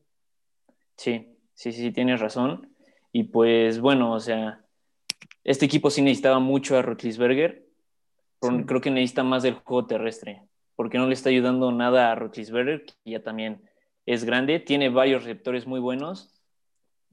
Sí, 0.97 1.37
sí, 1.55 1.71
sí, 1.71 1.93
tienes 1.93 2.19
razón. 2.19 2.73
Y 3.12 3.25
pues 3.25 3.80
bueno, 3.80 4.12
o 4.12 4.20
sea, 4.20 4.64
este 5.44 5.66
equipo 5.66 5.90
sí 5.90 6.02
necesitaba 6.02 6.38
mucho 6.38 6.76
a 6.76 6.82
Rotlisberger. 6.82 7.66
Sí. 8.42 8.48
Creo 8.66 8.80
que 8.80 8.90
necesita 8.90 9.22
más 9.22 9.42
del 9.42 9.54
juego 9.54 9.86
terrestre, 9.86 10.42
porque 10.75 10.98
no 10.98 11.06
le 11.06 11.14
está 11.14 11.30
ayudando 11.30 11.72
nada 11.72 12.12
a 12.12 12.14
Rotlisberger, 12.14 12.84
que 12.84 13.10
ya 13.10 13.22
también 13.22 13.62
es 14.04 14.25
grande, 14.25 14.60
tiene 14.60 14.88
varios 14.88 15.25
receptores 15.25 15.66
muy 15.66 15.80
buenos, 15.80 16.32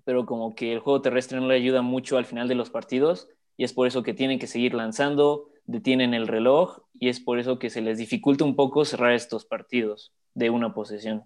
pero 0.03 0.25
como 0.25 0.53
que 0.53 0.73
el 0.73 0.79
juego 0.79 1.01
terrestre 1.01 1.39
no 1.39 1.47
le 1.47 1.55
ayuda 1.55 1.81
mucho 1.81 2.17
al 2.17 2.25
final 2.25 2.47
de 2.47 2.55
los 2.55 2.69
partidos, 2.69 3.29
y 3.57 3.63
es 3.63 3.73
por 3.73 3.87
eso 3.87 4.03
que 4.03 4.13
tienen 4.13 4.37
que 4.37 4.47
seguir 4.47 4.73
lanzando, 4.73 5.49
detienen 5.65 6.13
el 6.13 6.27
reloj, 6.27 6.81
y 6.99 7.09
es 7.09 7.19
por 7.19 7.39
eso 7.39 7.57
que 7.57 7.69
se 7.69 7.81
les 7.81 7.97
dificulta 7.97 8.43
un 8.43 8.55
poco 8.55 8.85
cerrar 8.85 9.13
estos 9.13 9.45
partidos 9.45 10.13
de 10.33 10.49
una 10.49 10.73
posesión. 10.73 11.23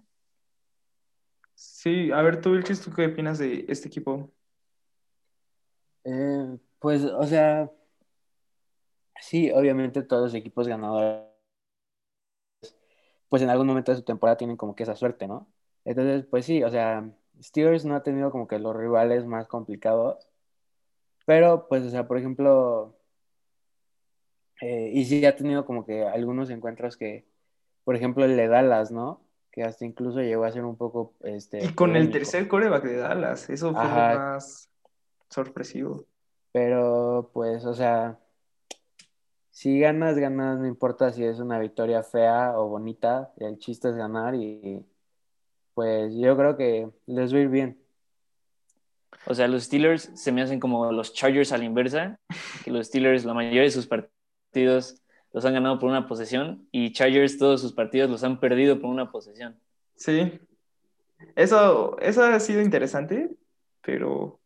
Sí, 1.54 2.12
a 2.12 2.22
ver, 2.22 2.40
tú, 2.40 2.52
Vilchis, 2.52 2.80
¿tú 2.80 2.92
qué 2.92 3.06
opinas 3.06 3.38
de 3.38 3.64
este 3.68 3.88
equipo? 3.88 4.30
Eh, 6.04 6.58
pues, 6.78 7.04
o 7.04 7.24
sea, 7.24 7.70
sí, 9.20 9.50
obviamente 9.50 10.02
todos 10.02 10.24
los 10.24 10.34
equipos 10.34 10.68
ganadores, 10.68 11.24
pues 13.28 13.42
en 13.42 13.50
algún 13.50 13.66
momento 13.66 13.92
de 13.92 13.98
su 13.98 14.04
temporada 14.04 14.36
tienen 14.36 14.56
como 14.56 14.74
que 14.74 14.84
esa 14.84 14.96
suerte, 14.96 15.26
¿no? 15.26 15.46
Entonces, 15.84 16.26
pues 16.26 16.44
sí, 16.46 16.62
o 16.62 16.70
sea, 16.70 17.10
Steelers 17.42 17.84
no 17.84 17.94
ha 17.94 18.02
tenido 18.02 18.30
como 18.30 18.48
que 18.48 18.58
los 18.58 18.74
rivales 18.74 19.26
más 19.26 19.46
complicados, 19.48 20.28
pero 21.26 21.68
pues, 21.68 21.84
o 21.84 21.90
sea, 21.90 22.06
por 22.06 22.18
ejemplo, 22.18 22.96
eh, 24.60 24.90
y 24.92 25.04
sí 25.04 25.24
ha 25.26 25.36
tenido 25.36 25.64
como 25.64 25.84
que 25.84 26.04
algunos 26.04 26.50
encuentros 26.50 26.96
que, 26.96 27.26
por 27.84 27.96
ejemplo, 27.96 28.24
el 28.24 28.36
de 28.36 28.48
Dallas, 28.48 28.90
¿no? 28.90 29.20
Que 29.52 29.62
hasta 29.62 29.84
incluso 29.84 30.20
llegó 30.20 30.44
a 30.44 30.52
ser 30.52 30.64
un 30.64 30.76
poco, 30.76 31.14
este, 31.22 31.64
Y 31.64 31.74
con 31.74 31.96
el 31.96 32.10
tercer 32.10 32.48
coreback 32.48 32.84
de 32.84 32.96
Dallas, 32.96 33.50
eso 33.50 33.72
fue 33.72 33.84
lo 33.84 33.90
Ajá. 33.90 34.14
más 34.14 34.70
sorpresivo. 35.28 36.06
Pero, 36.52 37.30
pues, 37.32 37.64
o 37.64 37.74
sea, 37.74 38.18
si 39.50 39.80
ganas, 39.80 40.16
ganas, 40.16 40.58
no 40.58 40.66
importa 40.66 41.12
si 41.12 41.24
es 41.24 41.40
una 41.40 41.58
victoria 41.58 42.02
fea 42.02 42.58
o 42.58 42.68
bonita, 42.68 43.32
el 43.38 43.58
chiste 43.58 43.88
es 43.88 43.96
ganar 43.96 44.34
y 44.34 44.84
pues 45.74 46.14
yo 46.14 46.36
creo 46.36 46.56
que 46.56 46.90
les 47.06 47.32
va 47.32 47.38
a 47.38 47.40
ir 47.40 47.48
bien. 47.48 47.78
O 49.26 49.34
sea, 49.34 49.48
los 49.48 49.64
Steelers 49.64 50.10
se 50.14 50.32
me 50.32 50.42
hacen 50.42 50.60
como 50.60 50.90
los 50.92 51.12
Chargers 51.12 51.52
a 51.52 51.58
la 51.58 51.64
inversa, 51.64 52.18
que 52.64 52.70
los 52.70 52.86
Steelers 52.86 53.24
la 53.24 53.34
mayoría 53.34 53.62
de 53.62 53.70
sus 53.70 53.86
partidos 53.86 55.02
los 55.32 55.44
han 55.44 55.54
ganado 55.54 55.78
por 55.78 55.90
una 55.90 56.06
posesión 56.06 56.66
y 56.70 56.92
Chargers 56.92 57.36
todos 57.36 57.60
sus 57.60 57.72
partidos 57.72 58.10
los 58.10 58.24
han 58.24 58.40
perdido 58.40 58.80
por 58.80 58.90
una 58.90 59.10
posesión. 59.10 59.58
Sí, 59.96 60.40
eso, 61.34 61.98
eso 62.00 62.22
ha 62.22 62.38
sido 62.40 62.62
interesante, 62.62 63.36
pero 63.82 64.37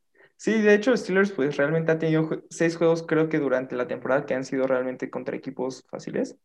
sí, 0.43 0.61
de 0.61 0.75
hecho 0.75 0.97
Steelers 0.97 1.33
pues 1.33 1.57
realmente 1.57 1.93
ha 1.93 1.99
tenido 1.99 2.29
seis 2.51 2.77
juegos 2.77 3.05
creo 3.05 3.29
que 3.29 3.39
durante 3.39 3.77
la 3.77 3.87
temporada 3.87 4.27
que 4.27 4.35
han 4.35 4.45
sido 4.45 4.67
realmente 4.67 5.11
contra 5.11 5.37
equipos 5.37 5.85
fáciles 5.89 6.37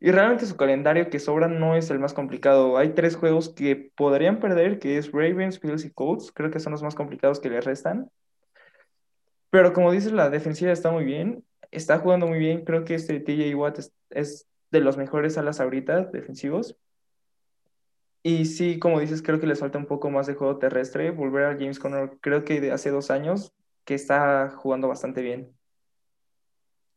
y 0.00 0.10
realmente 0.10 0.46
su 0.46 0.56
calendario 0.56 1.10
que 1.10 1.18
sobra 1.18 1.48
no 1.48 1.76
es 1.76 1.90
el 1.90 1.98
más 1.98 2.14
complicado. 2.14 2.76
Hay 2.76 2.90
tres 2.94 3.16
juegos 3.16 3.48
que 3.48 3.90
podrían 3.96 4.40
perder, 4.40 4.78
que 4.78 4.98
es 4.98 5.12
Ravens, 5.12 5.60
Bills 5.60 5.84
y 5.84 5.90
Colts, 5.90 6.32
creo 6.32 6.50
que 6.50 6.60
son 6.60 6.72
los 6.72 6.82
más 6.82 6.94
complicados 6.94 7.40
que 7.40 7.50
les 7.50 7.64
restan. 7.64 8.10
Pero 9.50 9.72
como 9.72 9.92
dices, 9.92 10.12
la 10.12 10.30
defensiva 10.30 10.72
está 10.72 10.90
muy 10.90 11.04
bien, 11.04 11.44
está 11.70 11.98
jugando 11.98 12.26
muy 12.26 12.38
bien, 12.38 12.64
creo 12.64 12.84
que 12.84 12.94
este 12.94 13.20
TJ 13.20 13.54
Watt 13.54 13.78
es, 13.78 13.92
es 14.10 14.48
de 14.70 14.80
los 14.80 14.96
mejores 14.96 15.38
alas 15.38 15.60
ahorita 15.60 16.04
defensivos. 16.06 16.76
Y 18.26 18.46
sí, 18.46 18.78
como 18.78 19.00
dices, 19.00 19.20
creo 19.22 19.38
que 19.38 19.46
les 19.46 19.60
falta 19.60 19.76
un 19.76 19.84
poco 19.84 20.10
más 20.10 20.26
de 20.26 20.34
juego 20.34 20.56
terrestre. 20.58 21.10
Volver 21.10 21.44
a 21.44 21.52
James 21.52 21.78
Conner, 21.78 22.16
creo 22.22 22.42
que 22.42 22.58
de 22.58 22.72
hace 22.72 22.88
dos 22.88 23.10
años, 23.10 23.52
que 23.84 23.94
está 23.94 24.48
jugando 24.56 24.88
bastante 24.88 25.20
bien. 25.20 25.54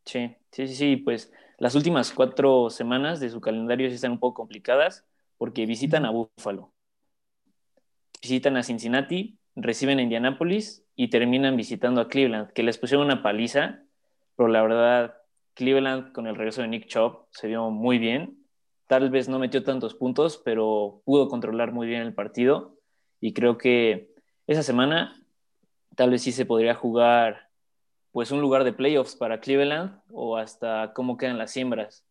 Sí, 0.06 0.38
sí, 0.54 0.70
sí, 0.70 0.76
sí, 0.76 0.96
pues 0.96 1.34
las 1.58 1.76
últimas 1.76 2.14
cuatro 2.14 2.70
semanas 2.70 3.20
de 3.20 3.30
su 3.30 3.42
calendario 3.42 3.90
sí 3.90 3.96
están 3.96 4.14
un 4.14 4.20
poco 4.20 4.36
complicadas 4.36 5.06
porque 5.38 5.66
visitan 5.66 6.06
a 6.06 6.12
Buffalo, 6.12 6.72
visitan 8.22 8.56
a 8.56 8.64
Cincinnati, 8.64 9.38
reciben 9.56 10.00
a 10.00 10.04
Indianapolis 10.04 10.86
y 10.96 11.10
terminan 11.10 11.58
visitando 11.58 12.00
a 12.00 12.08
Cleveland, 12.08 12.54
que 12.54 12.64
les 12.64 12.78
pusieron 12.78 13.06
una 13.06 13.22
paliza, 13.22 13.84
pero 14.38 14.48
la 14.48 14.62
verdad, 14.62 15.16
Cleveland 15.56 16.14
con 16.14 16.26
el 16.28 16.38
regreso 16.38 16.62
de 16.62 16.70
Nick 16.70 16.88
Chubb 16.88 17.26
se 17.32 17.48
vio 17.48 17.70
muy 17.70 18.00
bien. 18.00 18.47
Tal 18.88 19.10
vez 19.10 19.28
no 19.28 19.38
metió 19.40 19.64
tantos 19.64 19.96
puntos, 19.96 20.42
pero 20.44 21.02
pudo 21.06 21.28
controlar 21.28 21.72
muy 21.74 21.88
bien 21.88 22.02
el 22.02 22.14
partido 22.14 22.78
y 23.20 23.34
creo 23.34 23.58
que 23.58 24.14
esa 24.48 24.64
semana 24.64 25.22
tal 25.96 26.10
vez 26.10 26.22
sí 26.22 26.32
se 26.32 26.46
podría 26.46 26.76
jugar 26.76 27.50
pues 28.12 28.32
un 28.32 28.42
lugar 28.42 28.64
de 28.64 28.74
playoffs 28.74 29.16
para 29.16 29.40
Cleveland 29.40 30.00
o 30.12 30.38
hasta 30.38 30.94
cómo 30.94 31.18
quedan 31.18 31.38
las 31.38 31.52
siembras. 31.52 32.06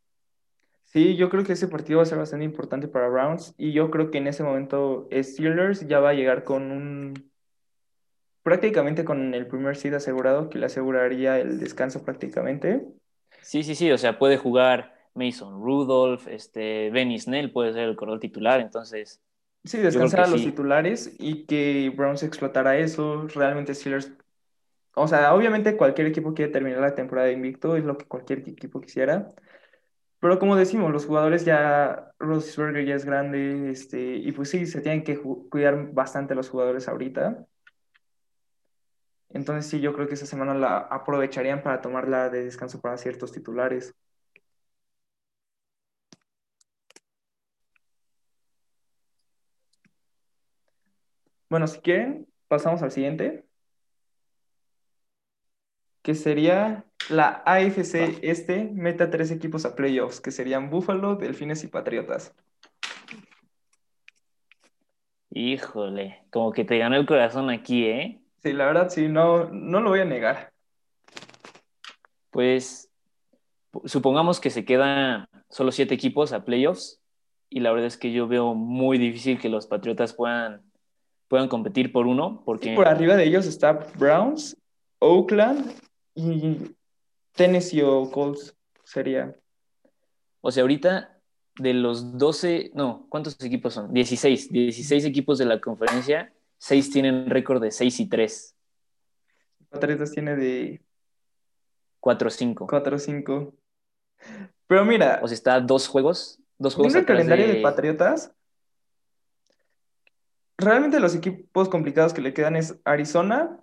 Sí, 0.85 1.17
yo 1.17 1.31
creo 1.31 1.45
que 1.45 1.55
ese 1.55 1.69
partido 1.69 1.99
va 1.99 2.03
a 2.05 2.07
ser 2.07 2.19
bastante 2.19 2.45
importante 2.45 2.89
para 2.89 3.09
Browns 3.09 3.55
y 3.59 3.73
yo 3.73 3.91
creo 3.91 4.11
que 4.11 4.19
en 4.19 4.29
ese 4.29 4.45
momento 4.45 5.09
Steelers 5.13 5.87
ya 5.89 6.01
va 6.01 6.11
a 6.11 6.15
llegar 6.15 6.45
con 6.45 6.71
un 6.71 7.31
prácticamente 8.43 9.05
con 9.05 9.35
el 9.35 9.47
primer 9.49 9.77
seed 9.77 9.95
asegurado 9.95 10.49
que 10.49 10.59
le 10.59 10.67
aseguraría 10.67 11.41
el 11.41 11.59
descanso 11.59 12.05
prácticamente. 12.05 12.87
Sí, 13.41 13.65
sí, 13.65 13.75
sí, 13.75 13.91
o 13.91 13.99
sea, 13.99 14.19
puede 14.19 14.37
jugar 14.37 14.96
Mason 15.17 15.63
Rudolph, 15.63 16.29
este, 16.29 16.91
Benny 16.91 17.19
Snell 17.19 17.53
puede 17.53 17.73
ser 17.73 17.89
el 17.89 17.97
corredor 17.97 18.21
titular, 18.21 18.61
entonces 18.61 19.21
Sí, 19.65 19.79
descansar 19.79 20.21
a 20.21 20.27
los 20.29 20.43
sí. 20.43 20.51
titulares 20.51 21.17
y 21.19 21.45
que 21.47 21.93
Browns 21.97 22.23
explotara 22.23 22.77
eso. 22.79 23.27
Realmente 23.29 23.75
Steelers, 23.75 24.13
o 24.95 25.09
sea, 25.09 25.35
obviamente 25.35 25.77
cualquier 25.77 26.09
equipo 26.09 26.35
quiere 26.35 26.53
terminar 26.53 26.81
la 26.81 26.95
temporada 26.95 27.33
invicto, 27.33 27.77
es 27.77 27.85
lo 27.85 27.99
que 27.99 28.07
cualquier 28.07 28.41
equipo 28.49 28.81
quisiera. 28.81 29.29
Pero 30.21 30.39
como 30.39 30.57
decimos, 30.57 30.93
los 30.93 31.07
jugadores 31.07 31.45
ya, 31.45 32.13
Roethlisberger 32.19 32.87
ya 32.87 32.95
es 32.97 33.05
grande, 33.05 33.71
este, 33.71 34.17
y 34.17 34.33
pues 34.33 34.51
sí, 34.51 34.67
se 34.67 34.81
tienen 34.81 35.05
que 35.05 35.19
cuidar 35.21 35.93
bastante 35.93 36.35
los 36.35 36.49
jugadores 36.51 36.89
ahorita. 36.89 37.47
Entonces 39.31 39.71
sí, 39.71 39.81
yo 39.81 39.93
creo 39.93 40.09
que 40.09 40.15
esa 40.15 40.27
semana 40.27 40.55
la 40.55 40.79
aprovecharían 40.79 41.63
para 41.63 41.81
tomarla 41.81 42.29
de 42.31 42.45
descanso 42.45 42.81
para 42.81 42.97
ciertos 42.97 43.33
titulares. 43.33 43.95
Bueno, 51.49 51.67
si 51.67 51.81
quieren, 51.81 52.27
pasamos 52.49 52.83
al 52.83 52.91
siguiente, 52.91 53.45
que 56.03 56.15
sería 56.15 56.85
la 57.09 57.43
AFC 57.45 58.19
Este, 58.23 58.65
meta 58.65 59.11
tres 59.11 59.31
equipos 59.31 59.65
a 59.65 59.75
playoffs, 59.75 60.21
que 60.21 60.31
serían 60.31 60.71
Buffalo, 60.71 61.17
Delfines 61.17 61.65
y 61.65 61.69
Patriotas. 61.69 62.35
híjole, 65.37 66.23
como 66.31 66.51
que 66.53 66.65
te 66.65 66.79
ganó 66.79 66.97
el 66.97 67.05
corazón 67.05 67.51
aquí, 67.51 67.85
¿eh? 67.85 68.21
Sí, 68.43 68.55
la 68.55 68.67
verdad 68.67 68.89
sí, 68.89 69.09
no, 69.09 69.51
no 69.51 69.81
lo 69.81 69.91
voy 69.91 70.01
a 70.01 70.05
negar. 70.05 70.51
Pues 72.31 72.91
supongamos 73.85 74.41
que 74.41 74.51
se 74.51 74.65
quedan 74.65 75.27
solo 75.51 75.73
siete 75.73 75.95
equipos 75.95 76.33
a 76.33 76.45
playoffs 76.45 77.01
y 77.51 77.61
la 77.61 77.71
verdad 77.71 77.87
es 77.87 77.99
que 77.99 78.13
yo 78.13 78.27
veo 78.27 78.55
muy 78.55 78.97
difícil 78.97 79.39
que 79.39 79.51
los 79.51 79.67
Patriotas 79.67 80.15
puedan, 80.15 80.63
puedan 81.29 81.49
competir 81.49 81.93
por 81.93 82.07
uno, 82.07 82.43
porque 82.45 82.75
Por 82.75 82.89
arriba 82.89 83.17
de 83.17 83.25
ellos 83.25 83.47
está 83.47 83.73
Browns, 83.99 84.57
Oakland 84.99 85.73
y 86.15 86.75
Tennessee 87.33 87.83
o 87.83 88.11
Colts 88.11 88.57
sería. 88.85 89.35
O 90.41 90.51
sea, 90.51 90.63
ahorita 90.63 91.19
de 91.59 91.75
los 91.75 92.17
12, 92.19 92.71
no, 92.75 93.07
¿cuántos 93.09 93.41
equipos 93.43 93.75
son? 93.75 93.93
16, 93.93 94.51
16 94.53 95.05
equipos 95.05 95.39
de 95.39 95.47
la 95.47 95.61
conferencia, 95.61 96.33
6 96.59 96.91
tienen 96.91 97.29
récord 97.29 97.63
de 97.63 97.71
6 97.71 98.01
y 98.01 98.07
3. 98.09 98.55
Patriotas 99.71 100.13
tiene 100.13 100.37
de 100.37 100.81
4-5. 102.01 102.67
4-5. 102.67 103.53
Pero 104.67 104.85
mira, 104.85 105.21
O 105.23 105.29
sea, 105.29 105.35
está 105.35 105.61
dos 105.61 105.89
juegos, 105.89 106.41
dos 106.59 106.75
juegos 106.75 106.95
el 106.95 107.05
calendario 107.05 107.47
de... 107.47 107.55
de- 107.55 107.63
Patriotas, 107.63 108.33
realmente 110.59 111.01
los 111.01 111.15
equipos 111.15 111.69
complicados 111.69 112.15
que 112.15 112.23
le 112.23 112.35
quedan 112.35 112.57
es 112.57 112.81
Arizona, 112.85 113.61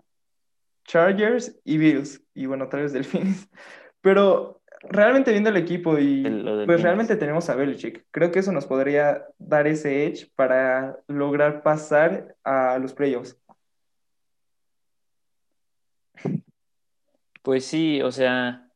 Chargers 0.86 1.60
y 1.64 1.78
Bills. 1.78 2.22
Y 2.34 2.46
bueno, 2.46 2.70
tal 2.70 2.82
vez 2.82 2.94
Delfines. 2.94 3.50
Pero 4.02 4.62
realmente 4.90 5.32
viendo 5.32 5.50
el 5.50 5.58
equipo 5.58 5.98
y 5.98 6.24
pues 6.66 6.82
realmente 6.82 7.16
tenemos 7.16 7.50
a 7.50 7.56
Belichick. 7.56 8.06
Creo 8.12 8.32
que 8.32 8.40
eso 8.40 8.52
nos 8.52 8.66
podría 8.66 9.26
dar 9.38 9.66
ese 9.68 10.06
edge 10.06 10.30
para 10.36 11.00
lograr 11.08 11.64
pasar 11.64 12.36
a 12.44 12.78
los 12.80 12.94
playoffs. 12.94 13.38
Pues 17.42 17.66
sí, 17.66 18.02
o 18.02 18.12
sea, 18.12 18.70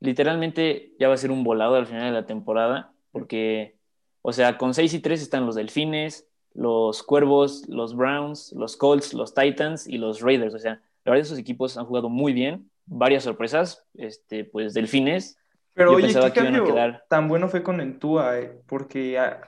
literalmente 0.00 0.94
ya 0.98 1.08
va 1.08 1.14
a 1.14 1.18
ser 1.18 1.30
un 1.30 1.44
volado 1.44 1.76
al 1.76 1.86
final 1.86 2.04
de 2.04 2.20
la 2.20 2.26
temporada, 2.26 2.94
porque, 3.12 3.76
o 4.22 4.32
sea, 4.32 4.56
con 4.56 4.72
6 4.72 4.94
y 4.94 5.00
3 5.00 5.20
están 5.20 5.44
los 5.44 5.54
Delfines, 5.54 6.26
los 6.58 7.02
Cuervos, 7.02 7.68
los 7.68 7.94
Browns, 7.94 8.52
los 8.56 8.76
Colts, 8.76 9.12
los 9.14 9.34
Titans 9.34 9.86
y 9.86 9.98
los 9.98 10.20
Raiders. 10.22 10.54
O 10.54 10.58
sea, 10.58 10.80
la 11.04 11.12
verdad 11.12 11.20
esos 11.26 11.38
equipos 11.38 11.76
han 11.76 11.84
jugado 11.84 12.08
muy 12.08 12.32
bien, 12.32 12.70
varias 12.86 13.24
sorpresas, 13.24 13.84
este, 13.94 14.44
pues 14.44 14.72
Delfines. 14.74 15.38
Pero 15.74 15.90
Yo 15.90 15.96
oye, 15.98 16.06
pensaba 16.06 16.32
¿qué 16.32 16.40
que 16.40 16.48
iban 16.48 16.60
a 16.60 16.64
quedar- 16.64 17.04
tan 17.08 17.28
bueno 17.28 17.48
fue 17.48 17.62
con 17.62 17.80
el 17.80 17.98
Tua? 17.98 18.38
eh? 18.38 18.58
Porque 18.66 19.18
ah, 19.18 19.40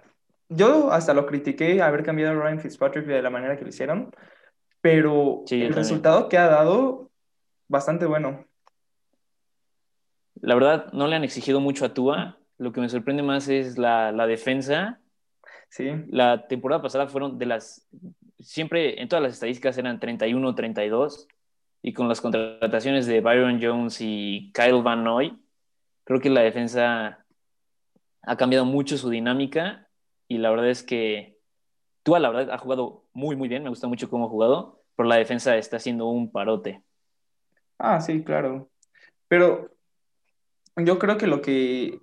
yo 0.51 0.93
hasta 0.93 1.15
lo 1.15 1.25
critiqué 1.25 1.81
haber 1.81 2.03
cambiado 2.05 2.39
a 2.39 2.43
Ryan 2.45 2.61
Fitzpatrick 2.61 3.07
de 3.07 3.23
la 3.23 3.31
manera 3.31 3.57
que 3.57 3.63
lo 3.63 3.71
hicieron, 3.71 4.15
pero 4.83 5.45
Sí, 5.47 5.55
el 5.55 5.69
también. 5.69 5.77
resultado 5.85 6.29
que 6.29 6.37
ha 6.37 6.49
dado, 6.49 7.11
bastante 7.69 8.05
bueno. 8.05 8.45
La 10.41 10.55
verdad, 10.55 10.93
no 10.93 11.07
le 11.07 11.17
han 11.17 11.25
exigido 11.25 11.61
mucho 11.61 11.85
a 11.85 11.95
Tua. 11.95 12.39
Lo 12.59 12.73
que 12.73 12.81
me 12.81 12.89
sorprende 12.89 13.23
más 13.23 13.49
es 13.49 13.79
la, 13.79 14.13
la 14.13 14.27
defensa. 14.27 15.01
Sí, 15.69 15.91
La 16.09 16.47
temporada 16.49 16.83
pasada 16.83 17.09
fueron 17.09 17.39
de 17.39 17.47
las, 17.47 17.87
siempre 18.41 19.01
en 19.01 19.09
todas 19.09 19.23
las 19.23 19.35
estadísticas 19.35 19.77
eran 19.79 20.01
31, 20.01 20.55
32, 20.55 21.29
y 21.83 21.93
con 21.93 22.09
las 22.09 22.21
contrataciones 22.21 23.07
de 23.07 23.21
Byron 23.21 23.61
Jones 23.63 23.99
y 24.01 24.51
Kyle 24.53 24.83
Van 24.83 25.05
Noy, 25.05 25.39
creo 26.05 26.21
que 26.21 26.31
la 26.31 26.41
defensa 26.41 27.25
ha 28.23 28.37
cambiado 28.37 28.65
mucho 28.65 28.97
su 28.97 29.11
dinámica, 29.11 29.89
y 30.27 30.39
la 30.39 30.51
verdad 30.51 30.71
es 30.71 30.83
que 30.83 31.39
Tua, 32.03 32.19
la 32.19 32.31
verdad, 32.31 32.55
ha 32.55 32.59
jugado 32.59 33.05
muy, 33.13 33.37
muy 33.37 33.49
bien, 33.49 33.63
me 33.63 33.69
gusta 33.69 33.87
mucho 33.87 34.09
cómo 34.09 34.27
ha 34.27 34.31
jugado, 34.31 34.83
pero 34.97 35.09
la 35.09 35.17
defensa 35.17 35.57
está 35.57 35.77
haciendo 35.77 36.07
un 36.07 36.31
parote. 36.31 36.83
ah, 37.79 38.01
sí, 38.01 38.25
claro. 38.25 38.71
Pero 39.29 39.71
yo 40.77 40.99
creo 40.99 41.19
que 41.19 41.27
lo 41.27 41.43
que 41.43 42.01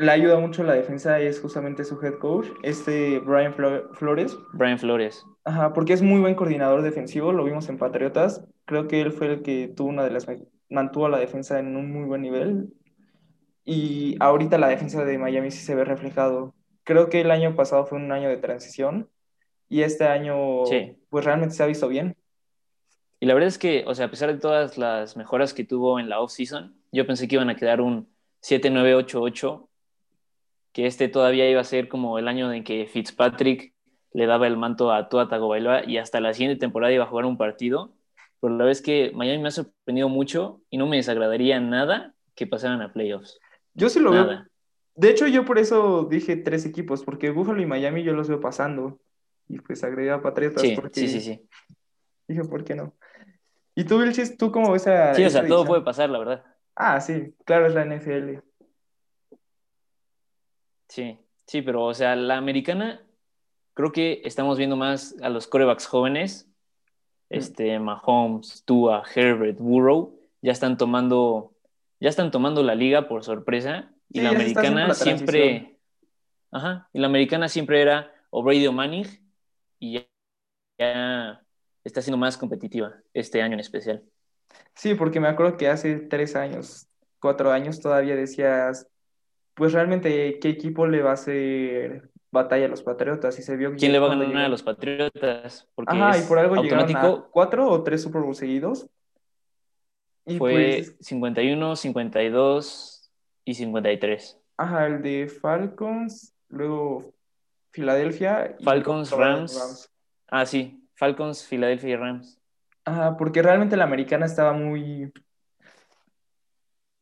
le 0.00 0.10
ayuda 0.10 0.38
mucho 0.40 0.62
a 0.62 0.64
la 0.66 0.74
defensa 0.74 1.20
es 1.20 1.40
justamente 1.40 1.84
su 1.84 2.00
head 2.02 2.14
coach, 2.18 2.46
este 2.62 3.18
Brian 3.20 3.54
Flo- 3.54 3.92
Flores. 3.94 4.36
Brian 4.52 4.78
Flores. 4.78 5.24
Ajá, 5.44 5.72
porque 5.72 5.92
es 5.92 6.02
muy 6.02 6.20
buen 6.20 6.34
coordinador 6.34 6.82
defensivo, 6.82 7.32
lo 7.32 7.44
vimos 7.44 7.68
en 7.68 7.78
Patriotas. 7.78 8.44
Creo 8.64 8.88
que 8.88 9.00
él 9.00 9.12
fue 9.12 9.26
el 9.28 9.42
que 9.42 9.68
tuvo 9.68 9.88
una 9.88 10.04
de 10.04 10.10
las 10.10 10.26
mantuvo 10.68 11.06
a 11.06 11.10
la 11.10 11.18
defensa 11.18 11.58
en 11.58 11.76
un 11.76 11.92
muy 11.92 12.04
buen 12.06 12.22
nivel. 12.22 12.72
Y 13.64 14.16
ahorita 14.20 14.58
la 14.58 14.68
defensa 14.68 15.04
de 15.04 15.18
Miami 15.18 15.50
sí 15.50 15.58
se 15.64 15.74
ve 15.74 15.84
reflejado. 15.84 16.54
Creo 16.84 17.08
que 17.08 17.20
el 17.20 17.30
año 17.30 17.54
pasado 17.54 17.84
fue 17.86 17.98
un 17.98 18.10
año 18.10 18.28
de 18.28 18.36
transición 18.38 19.08
y 19.68 19.82
este 19.82 20.04
año 20.06 20.64
Sí. 20.66 20.96
pues 21.10 21.24
realmente 21.24 21.54
se 21.54 21.62
ha 21.62 21.66
visto 21.66 21.88
bien. 21.88 22.16
Y 23.20 23.26
la 23.26 23.34
verdad 23.34 23.48
es 23.48 23.58
que, 23.58 23.84
o 23.86 23.94
sea, 23.94 24.06
a 24.06 24.10
pesar 24.10 24.32
de 24.32 24.38
todas 24.40 24.78
las 24.78 25.16
mejoras 25.16 25.52
que 25.52 25.64
tuvo 25.64 26.00
en 26.00 26.08
la 26.08 26.20
off-season, 26.20 26.74
yo 26.90 27.06
pensé 27.06 27.28
que 27.28 27.34
iban 27.36 27.50
a 27.50 27.56
quedar 27.56 27.80
un 27.82 28.08
7-9-8-8, 28.42 29.68
que 30.80 30.86
este 30.86 31.08
todavía 31.08 31.50
iba 31.50 31.60
a 31.60 31.64
ser 31.64 31.88
como 31.88 32.18
el 32.18 32.26
año 32.26 32.50
en 32.54 32.64
que 32.64 32.86
Fitzpatrick 32.86 33.74
le 34.14 34.24
daba 34.24 34.46
el 34.46 34.56
manto 34.56 34.90
a 34.90 35.10
Tua 35.10 35.28
Tagovailoa 35.28 35.84
y 35.84 35.98
hasta 35.98 36.20
la 36.20 36.32
siguiente 36.32 36.58
temporada 36.58 36.90
iba 36.90 37.04
a 37.04 37.06
jugar 37.06 37.26
un 37.26 37.36
partido. 37.36 37.92
Pero 38.40 38.56
la 38.56 38.70
es 38.70 38.80
que 38.80 39.12
Miami 39.14 39.42
me 39.42 39.48
ha 39.48 39.50
sorprendido 39.50 40.08
mucho 40.08 40.62
y 40.70 40.78
no 40.78 40.86
me 40.86 40.96
desagradaría 40.96 41.60
nada 41.60 42.14
que 42.34 42.46
pasaran 42.46 42.80
a 42.80 42.94
playoffs. 42.94 43.38
Yo 43.74 43.90
sí 43.90 44.00
lo 44.00 44.10
veo. 44.10 44.46
De 44.94 45.10
hecho, 45.10 45.26
yo 45.26 45.44
por 45.44 45.58
eso 45.58 46.04
dije 46.10 46.36
tres 46.36 46.64
equipos, 46.64 47.04
porque 47.04 47.28
Buffalo 47.28 47.60
y 47.60 47.66
Miami 47.66 48.02
yo 48.02 48.14
los 48.14 48.28
veo 48.28 48.40
pasando. 48.40 48.98
Y 49.48 49.58
pues 49.58 49.84
agregué 49.84 50.10
a 50.12 50.22
Patriotas 50.22 50.62
Sí, 50.62 50.72
porque 50.74 50.98
sí, 50.98 51.08
sí, 51.08 51.20
sí. 51.20 51.46
dije, 52.26 52.42
¿por 52.44 52.64
qué 52.64 52.74
no? 52.74 52.94
¿Y 53.74 53.84
tú, 53.84 54.00
Vilchis, 54.00 54.38
tú 54.38 54.50
cómo 54.50 54.72
ves 54.72 54.86
a 54.86 55.12
Sí, 55.14 55.24
o 55.26 55.28
sea, 55.28 55.46
todo 55.46 55.66
puede 55.66 55.82
pasar, 55.82 56.08
la 56.08 56.18
verdad. 56.18 56.44
Ah, 56.74 57.02
sí, 57.02 57.34
claro, 57.44 57.66
es 57.66 57.74
la 57.74 57.84
NFL. 57.84 58.40
Sí, 60.90 61.16
sí, 61.46 61.62
pero 61.62 61.84
o 61.84 61.94
sea, 61.94 62.16
la 62.16 62.36
americana, 62.36 63.00
creo 63.74 63.92
que 63.92 64.22
estamos 64.24 64.58
viendo 64.58 64.76
más 64.76 65.14
a 65.22 65.28
los 65.28 65.46
corebacks 65.46 65.86
jóvenes, 65.86 66.48
este, 67.28 67.78
Mahomes, 67.78 68.64
Tua, 68.64 69.04
Herbert, 69.14 69.58
Burrow, 69.60 70.18
ya 70.42 70.50
están 70.50 70.76
tomando, 70.76 71.54
ya 72.00 72.08
están 72.08 72.32
tomando 72.32 72.64
la 72.64 72.74
liga 72.74 73.06
por 73.06 73.22
sorpresa, 73.22 73.92
y 74.08 74.18
Sí, 74.18 74.24
la 74.24 74.30
americana 74.30 74.88
la 74.88 74.94
siempre, 74.94 75.78
ajá, 76.50 76.88
y 76.92 76.98
la 76.98 77.06
americana 77.06 77.48
siempre 77.48 77.80
era 77.82 78.12
o 78.30 78.42
Brady 78.42 78.66
o 78.66 78.72
Manning, 78.72 79.06
y 79.78 79.92
ya, 79.92 80.06
ya 80.76 81.40
está 81.84 82.02
siendo 82.02 82.18
más 82.18 82.36
competitiva 82.36 82.96
este 83.14 83.42
año 83.42 83.54
en 83.54 83.60
especial. 83.60 84.02
Sí, 84.74 84.96
porque 84.96 85.20
me 85.20 85.28
acuerdo 85.28 85.56
que 85.56 85.68
hace 85.68 86.00
tres 86.00 86.34
años, 86.34 86.88
cuatro 87.20 87.52
años 87.52 87.78
todavía 87.78 88.16
decías, 88.16 88.88
pues 89.60 89.74
realmente, 89.74 90.38
¿qué 90.40 90.48
equipo 90.48 90.86
le 90.86 91.02
va 91.02 91.10
a 91.10 91.12
hacer 91.12 92.08
batalla 92.30 92.64
a 92.64 92.68
los 92.68 92.82
Patriotas? 92.82 93.38
Y 93.38 93.42
se 93.42 93.58
vio 93.58 93.74
¿Quién 93.76 93.92
le 93.92 93.98
va 93.98 94.06
a 94.06 94.08
ganar 94.08 94.24
a 94.24 94.28
llegaron. 94.28 94.50
los 94.52 94.62
Patriotas? 94.62 95.68
Porque 95.74 95.94
Ajá, 95.94 96.16
y 96.16 96.22
por 96.22 96.38
algo 96.38 96.56
llegaron 96.56 96.84
automático, 96.84 97.26
a 97.26 97.30
cuatro 97.30 97.68
o 97.68 97.82
tres 97.82 98.02
Super 98.02 98.22
Bowl 98.22 98.34
seguidos. 98.34 98.88
Y 100.24 100.38
fue 100.38 100.76
pues, 100.78 100.96
51, 101.00 101.76
52 101.76 103.10
y 103.44 103.52
53. 103.52 104.38
ajá, 104.56 104.86
el 104.86 105.02
de 105.02 105.28
Falcons, 105.28 106.32
luego 106.48 107.12
Filadelfia 107.70 108.56
y 108.58 108.64
Falcons, 108.64 109.10
luego 109.10 109.24
Rams. 109.24 109.90
Ah, 110.28 110.46
sí, 110.46 110.88
Falcons, 110.94 111.44
Philadelphia 111.44 111.90
y 111.90 111.96
Rams. 111.96 112.40
Ajá, 112.86 113.14
porque 113.18 113.42
realmente 113.42 113.76
la 113.76 113.84
americana 113.84 114.24
estaba 114.24 114.54
muy 114.54 115.12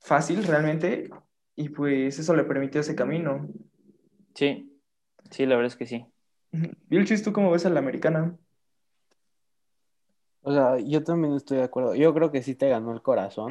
fácil, 0.01 0.43
realmente, 0.45 1.09
y 1.59 1.71
pues 1.71 2.17
eso 2.21 2.37
le 2.37 2.45
permitió 2.45 2.81
ese 2.81 2.95
camino. 2.95 3.49
Sí, 4.33 4.81
sí, 5.29 5.45
la 5.45 5.57
verdad 5.57 5.73
es 5.73 5.77
que 5.77 5.87
sí. 5.87 6.07
Vilchis, 6.89 7.25
¿tú 7.25 7.33
cómo 7.33 7.51
ves 7.51 7.67
a 7.67 7.71
la 7.71 7.81
americana? 7.81 8.39
O 10.43 10.53
sea, 10.53 10.79
yo 10.79 11.03
también 11.03 11.35
estoy 11.35 11.59
de 11.59 11.65
acuerdo. 11.65 11.97
Yo 11.97 12.15
creo 12.15 12.31
que 12.31 12.45
sí 12.45 12.55
te 12.55 12.69
ganó 12.69 12.93
el 12.93 13.03
corazón. 13.03 13.51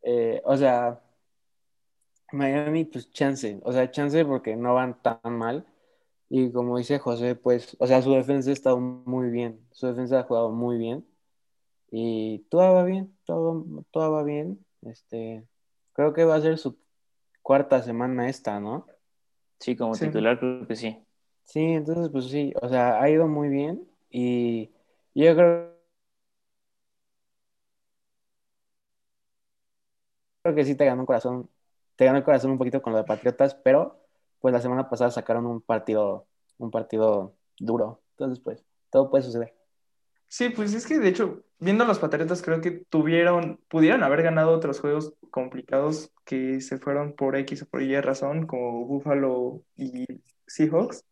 Eh, 0.00 0.40
o 0.46 0.56
sea, 0.56 1.02
Miami, 2.32 2.86
pues 2.86 3.10
chance. 3.10 3.60
O 3.62 3.72
sea, 3.72 3.90
chance 3.90 4.24
porque 4.24 4.56
no 4.56 4.72
van 4.72 5.02
tan 5.02 5.20
mal. 5.24 5.66
Y 6.30 6.50
como 6.50 6.78
dice 6.78 6.98
José, 6.98 7.34
pues, 7.34 7.76
o 7.78 7.86
sea, 7.86 8.00
su 8.00 8.12
defensa 8.12 8.50
está 8.50 8.74
muy 8.74 9.28
bien. 9.28 9.60
Su 9.72 9.86
defensa 9.86 10.20
ha 10.20 10.22
jugado 10.22 10.50
muy 10.50 10.78
bien. 10.78 11.06
Y 11.90 12.38
todo 12.48 12.72
va 12.72 12.84
bien, 12.84 13.14
todo, 13.26 13.66
todo 13.90 14.12
va 14.12 14.22
bien. 14.22 14.64
Este, 14.80 15.46
creo 15.92 16.14
que 16.14 16.24
va 16.24 16.36
a 16.36 16.40
ser 16.40 16.56
su 16.56 16.78
cuarta 17.48 17.82
semana 17.82 18.28
esta, 18.28 18.60
¿no? 18.60 18.84
Sí, 19.58 19.74
como 19.74 19.94
Sí. 19.94 20.04
titular 20.04 20.38
creo 20.38 20.66
que 20.66 20.76
sí. 20.76 21.02
Sí, 21.44 21.60
entonces, 21.60 22.10
pues 22.10 22.26
sí, 22.26 22.52
o 22.60 22.68
sea, 22.68 23.00
ha 23.00 23.08
ido 23.08 23.26
muy 23.26 23.48
bien. 23.48 23.88
Y 24.10 24.70
yo 25.14 25.34
creo 25.34 25.72
creo 30.42 30.54
que 30.54 30.66
sí 30.66 30.74
te 30.74 30.84
ganó 30.84 31.00
un 31.00 31.06
corazón, 31.06 31.48
te 31.96 32.04
ganó 32.04 32.18
el 32.18 32.24
corazón 32.24 32.50
un 32.50 32.58
poquito 32.58 32.82
con 32.82 32.92
lo 32.92 32.98
de 32.98 33.04
Patriotas, 33.04 33.54
pero 33.54 33.98
pues 34.40 34.52
la 34.52 34.60
semana 34.60 34.90
pasada 34.90 35.10
sacaron 35.10 35.46
un 35.46 35.62
partido, 35.62 36.26
un 36.58 36.70
partido 36.70 37.32
duro. 37.58 38.02
Entonces, 38.10 38.40
pues, 38.44 38.62
todo 38.90 39.08
puede 39.08 39.24
suceder. 39.24 39.57
Sí, 40.28 40.50
pues 40.50 40.74
es 40.74 40.86
que 40.86 40.98
de 40.98 41.08
hecho, 41.08 41.42
viendo 41.58 41.84
los 41.84 41.98
Patriotas, 41.98 42.42
creo 42.42 42.60
que 42.60 42.70
tuvieron, 42.70 43.58
pudieron 43.68 44.02
haber 44.02 44.22
ganado 44.22 44.52
otros 44.52 44.80
juegos 44.80 45.14
complicados 45.30 46.12
que 46.24 46.60
se 46.60 46.78
fueron 46.78 47.14
por 47.14 47.34
X 47.36 47.62
o 47.62 47.66
por 47.66 47.82
Y 47.82 47.98
razón, 48.00 48.46
como 48.46 48.84
Buffalo 48.84 49.62
y 49.76 50.04
Seahawks. 50.46 51.04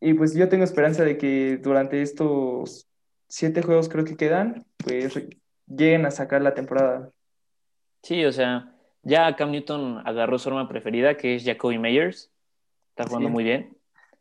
Y 0.00 0.14
pues 0.14 0.34
yo 0.34 0.48
tengo 0.48 0.64
esperanza 0.64 1.04
de 1.04 1.18
que 1.18 1.58
durante 1.58 2.02
estos 2.02 2.88
siete 3.28 3.62
juegos 3.62 3.88
creo 3.88 4.04
que 4.04 4.16
quedan, 4.16 4.64
pues 4.78 5.20
lleguen 5.66 6.06
a 6.06 6.10
sacar 6.10 6.40
la 6.40 6.54
temporada. 6.54 7.10
Sí, 8.02 8.24
o 8.24 8.32
sea, 8.32 8.74
ya 9.02 9.34
Cam 9.36 9.50
Newton 9.50 10.02
agarró 10.06 10.38
su 10.38 10.48
arma 10.48 10.68
preferida, 10.68 11.16
que 11.16 11.34
es 11.34 11.44
Jacoby 11.44 11.78
Meyers. 11.78 12.30
Está 12.90 13.04
jugando 13.04 13.28
Sí. 13.28 13.32
muy 13.32 13.44
bien. 13.44 13.77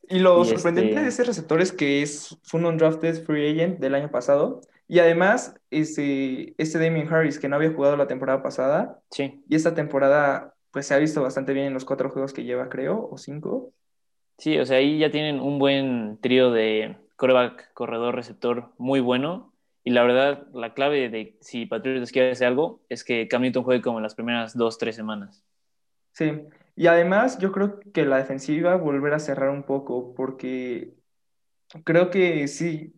Y 0.10 0.20
lo 0.20 0.42
Y 0.44 0.46
sorprendente 0.46 0.92
este- 0.92 1.02
de 1.02 1.08
ese 1.10 1.24
receptor 1.24 1.62
es 1.62 1.72
que 1.72 2.02
es, 2.02 2.38
fue 2.44 2.60
un 2.60 2.66
undrafted 2.68 3.24
free 3.26 3.52
agent 3.52 3.80
del 3.80 3.96
año 3.96 4.10
pasado. 4.10 4.62
Y 4.88 5.00
además, 5.00 5.54
este, 5.70 6.54
este 6.58 6.80
Damien 6.80 7.12
Harris, 7.14 7.40
que 7.40 7.50
no 7.50 7.58
había 7.58 7.74
jugado 7.74 7.98
la 7.98 8.08
temporada 8.08 8.42
pasada, 8.42 9.02
Sí, 9.12 9.44
y 9.50 9.56
esta 9.56 9.76
temporada, 9.76 10.54
pues 10.72 10.88
se 10.88 10.94
ha 10.94 10.98
visto 10.98 11.22
bastante 11.22 11.52
bien 11.54 11.66
en 11.68 11.74
los 11.74 11.84
cuatro 11.84 12.10
juegos 12.10 12.32
que 12.32 12.46
lleva, 12.46 12.70
creo, 12.70 13.10
o 13.12 13.18
cinco. 13.18 13.74
sí, 14.38 14.58
o 14.60 14.66
sea, 14.66 14.78
ahí 14.78 15.00
ya 15.00 15.12
tienen 15.12 15.42
un 15.42 15.60
buen 15.60 16.20
trío 16.22 16.52
de 16.52 16.96
coreback, 17.18 17.74
corredor, 17.74 18.16
receptor 18.16 18.70
muy 18.78 19.00
bueno. 19.02 19.52
Y 19.84 19.90
la 19.92 20.04
verdad, 20.04 20.48
la 20.54 20.74
clave 20.74 21.10
de 21.10 21.36
si 21.42 21.66
Patriotas 21.66 22.12
quiere 22.12 22.32
hacer 22.32 22.48
algo 22.48 22.80
es 22.90 23.04
que 23.04 23.28
Cam 23.28 23.42
Newton 23.42 23.64
juegue 23.64 23.82
como 23.82 23.98
en 24.00 24.04
las 24.04 24.16
primeras 24.16 24.56
dos, 24.56 24.78
tres 24.78 24.96
semanas. 24.96 25.44
Sí. 26.14 26.32
Y 26.78 26.86
además, 26.86 27.40
yo 27.40 27.52
creo 27.52 27.80
que 27.92 28.06
la 28.06 28.18
defensiva 28.18 28.76
volver 28.76 29.16
a 29.16 29.20
cerrar 29.20 29.50
un 29.50 29.64
poco, 29.64 30.14
porque 30.14 30.94
creo 31.84 32.12
que 32.12 32.48
sí. 32.48 32.94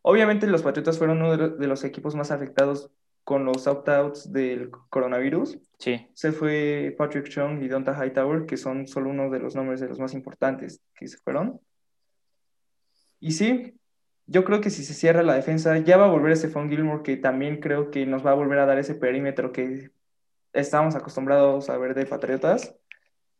Obviamente, 0.00 0.46
los 0.46 0.62
Patriotas 0.62 0.96
fueron 0.96 1.20
uno 1.20 1.36
de 1.36 1.66
los 1.66 1.84
equipos 1.84 2.14
más 2.14 2.30
afectados 2.30 2.90
con 3.22 3.44
los 3.44 3.66
opt-outs 3.66 4.32
del 4.32 4.70
coronavirus. 4.70 5.58
Sí, 5.78 6.08
Se 6.14 6.32
fue 6.32 6.94
Patrick 6.96 7.28
Chung 7.28 7.62
y 7.62 7.68
Donta 7.68 7.94
Hightower, 7.94 8.46
que 8.46 8.56
son 8.56 8.86
solo 8.86 9.10
uno 9.10 9.28
de 9.28 9.40
los 9.40 9.54
nombres 9.54 9.80
de 9.80 9.88
los 9.88 9.98
más 9.98 10.14
importantes 10.14 10.80
que 10.94 11.06
se 11.06 11.18
fueron. 11.18 11.60
Y 13.20 13.32
sí, 13.32 13.74
yo 14.26 14.42
creo 14.44 14.62
que 14.62 14.70
si 14.70 14.84
se 14.84 14.94
cierra 14.94 15.22
la 15.22 15.34
defensa, 15.34 15.76
ya 15.76 15.98
va 15.98 16.06
a 16.06 16.10
volver 16.10 16.34
Stephon 16.34 16.70
Gilmore, 16.70 17.02
que 17.02 17.18
también 17.18 17.60
creo 17.60 17.90
que 17.90 18.06
nos 18.06 18.24
va 18.24 18.30
a 18.30 18.36
volver 18.36 18.58
a 18.58 18.66
dar 18.66 18.78
ese 18.78 18.94
perímetro 18.94 19.52
que 19.52 19.90
estábamos 20.54 20.94
acostumbrados 20.94 21.68
a 21.68 21.76
ver 21.76 21.94
de 21.94 22.06
Patriotas. 22.06 22.74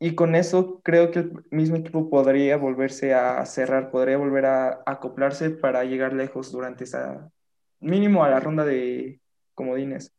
Y 0.04 0.16
con 0.16 0.34
eso 0.34 0.80
creo 0.82 1.12
que 1.12 1.20
el 1.20 1.44
mismo 1.52 1.76
equipo 1.76 2.10
podría 2.10 2.56
volverse 2.56 3.14
a 3.14 3.46
cerrar, 3.46 3.92
podría 3.92 4.16
volver 4.16 4.46
a 4.46 4.82
acoplarse 4.84 5.50
para 5.50 5.84
llegar 5.84 6.12
lejos 6.12 6.50
durante 6.50 6.82
esa, 6.82 7.30
mínimo 7.78 8.24
a 8.24 8.30
la 8.30 8.40
ronda 8.40 8.64
de 8.64 9.20
comodines. 9.54 10.12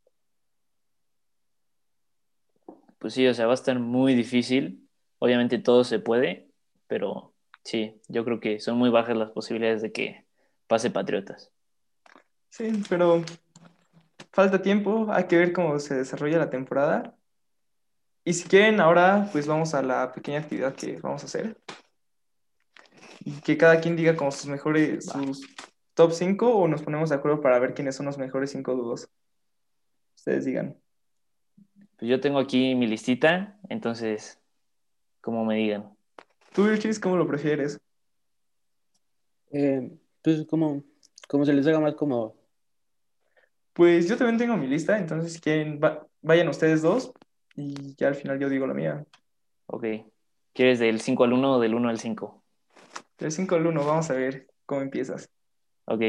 pues 2.97 3.15
sí, 3.15 3.27
o 3.27 3.33
sea, 3.33 3.47
va 3.47 3.51
a 3.51 3.55
estar 3.55 3.77
muy 3.77 4.15
difícil. 4.15 4.87
Obviamente 5.19 5.59
todo 5.59 5.83
se 5.83 5.99
puede, 5.99 6.47
pero 6.87 7.33
sí, 7.65 7.99
yo 8.07 8.23
creo 8.23 8.39
que 8.39 8.61
son 8.61 8.77
muy 8.77 8.89
bajas 8.89 9.17
las 9.17 9.31
posibilidades 9.31 9.81
de 9.81 9.91
que 9.91 10.25
pase 10.67 10.91
Patriotas. 10.91 11.51
Sí, 12.49 12.71
pero 12.87 13.21
falta 14.31 14.61
tiempo, 14.61 15.07
hay 15.09 15.25
que 15.25 15.35
ver 15.35 15.51
cómo 15.51 15.77
se 15.79 15.95
desarrolla 15.95 16.37
la 16.37 16.49
temporada. 16.49 17.17
Y 18.25 18.33
si 18.33 18.47
quieren, 18.47 18.79
ahora 18.79 19.29
pues 19.31 19.47
vamos 19.47 19.73
a 19.73 19.81
la 19.81 20.11
pequeña 20.11 20.39
actividad 20.39 20.73
que 20.75 20.97
vamos 20.97 21.23
a 21.23 21.25
hacer. 21.25 21.57
Y 23.25 23.31
que 23.41 23.57
cada 23.57 23.79
quien 23.79 23.95
diga 23.95 24.15
como 24.15 24.31
sus 24.31 24.47
mejores, 24.47 25.05
sus 25.05 25.45
top 25.93 26.11
5 26.11 26.55
o 26.55 26.67
nos 26.67 26.81
ponemos 26.81 27.09
de 27.09 27.15
acuerdo 27.15 27.41
para 27.41 27.59
ver 27.59 27.73
quiénes 27.73 27.95
son 27.95 28.05
los 28.05 28.17
mejores 28.17 28.51
5 28.51 28.75
dudos. 28.75 29.09
Ustedes 30.15 30.45
digan. 30.45 30.77
Pues 31.97 32.09
yo 32.09 32.19
tengo 32.19 32.39
aquí 32.39 32.75
mi 32.75 32.87
listita, 32.87 33.57
entonces, 33.69 34.39
como 35.21 35.43
me 35.45 35.55
digan. 35.55 35.93
¿Tú, 36.53 36.65
Virchis, 36.65 36.99
cómo 36.99 37.17
lo 37.17 37.27
prefieres? 37.27 37.79
Eh, 39.51 39.91
pues 40.21 40.45
como, 40.47 40.83
como 41.27 41.45
se 41.45 41.53
les 41.53 41.67
haga 41.67 41.79
más 41.79 41.95
cómodo. 41.95 42.35
Pues 43.73 44.07
yo 44.07 44.17
también 44.17 44.37
tengo 44.37 44.55
mi 44.55 44.67
lista, 44.67 44.97
entonces 44.97 45.33
si 45.33 45.39
quieren, 45.39 45.79
va- 45.83 46.05
vayan 46.21 46.47
ustedes 46.47 46.81
dos 46.81 47.11
y 47.55 47.95
ya 47.95 48.07
al 48.07 48.15
final 48.15 48.39
yo 48.39 48.49
digo 48.49 48.67
la 48.67 48.73
mía. 48.73 49.05
Ok. 49.67 49.85
¿Quieres 50.53 50.79
del 50.79 51.01
5 51.01 51.23
al 51.23 51.33
1 51.33 51.53
o 51.53 51.59
del 51.59 51.75
1 51.75 51.89
al 51.89 51.99
5? 51.99 52.43
Del 53.17 53.31
5 53.31 53.55
al 53.55 53.67
1, 53.67 53.85
vamos 53.85 54.09
a 54.09 54.13
ver 54.13 54.47
cómo 54.65 54.81
empiezas. 54.81 55.29
Ok. 55.85 56.01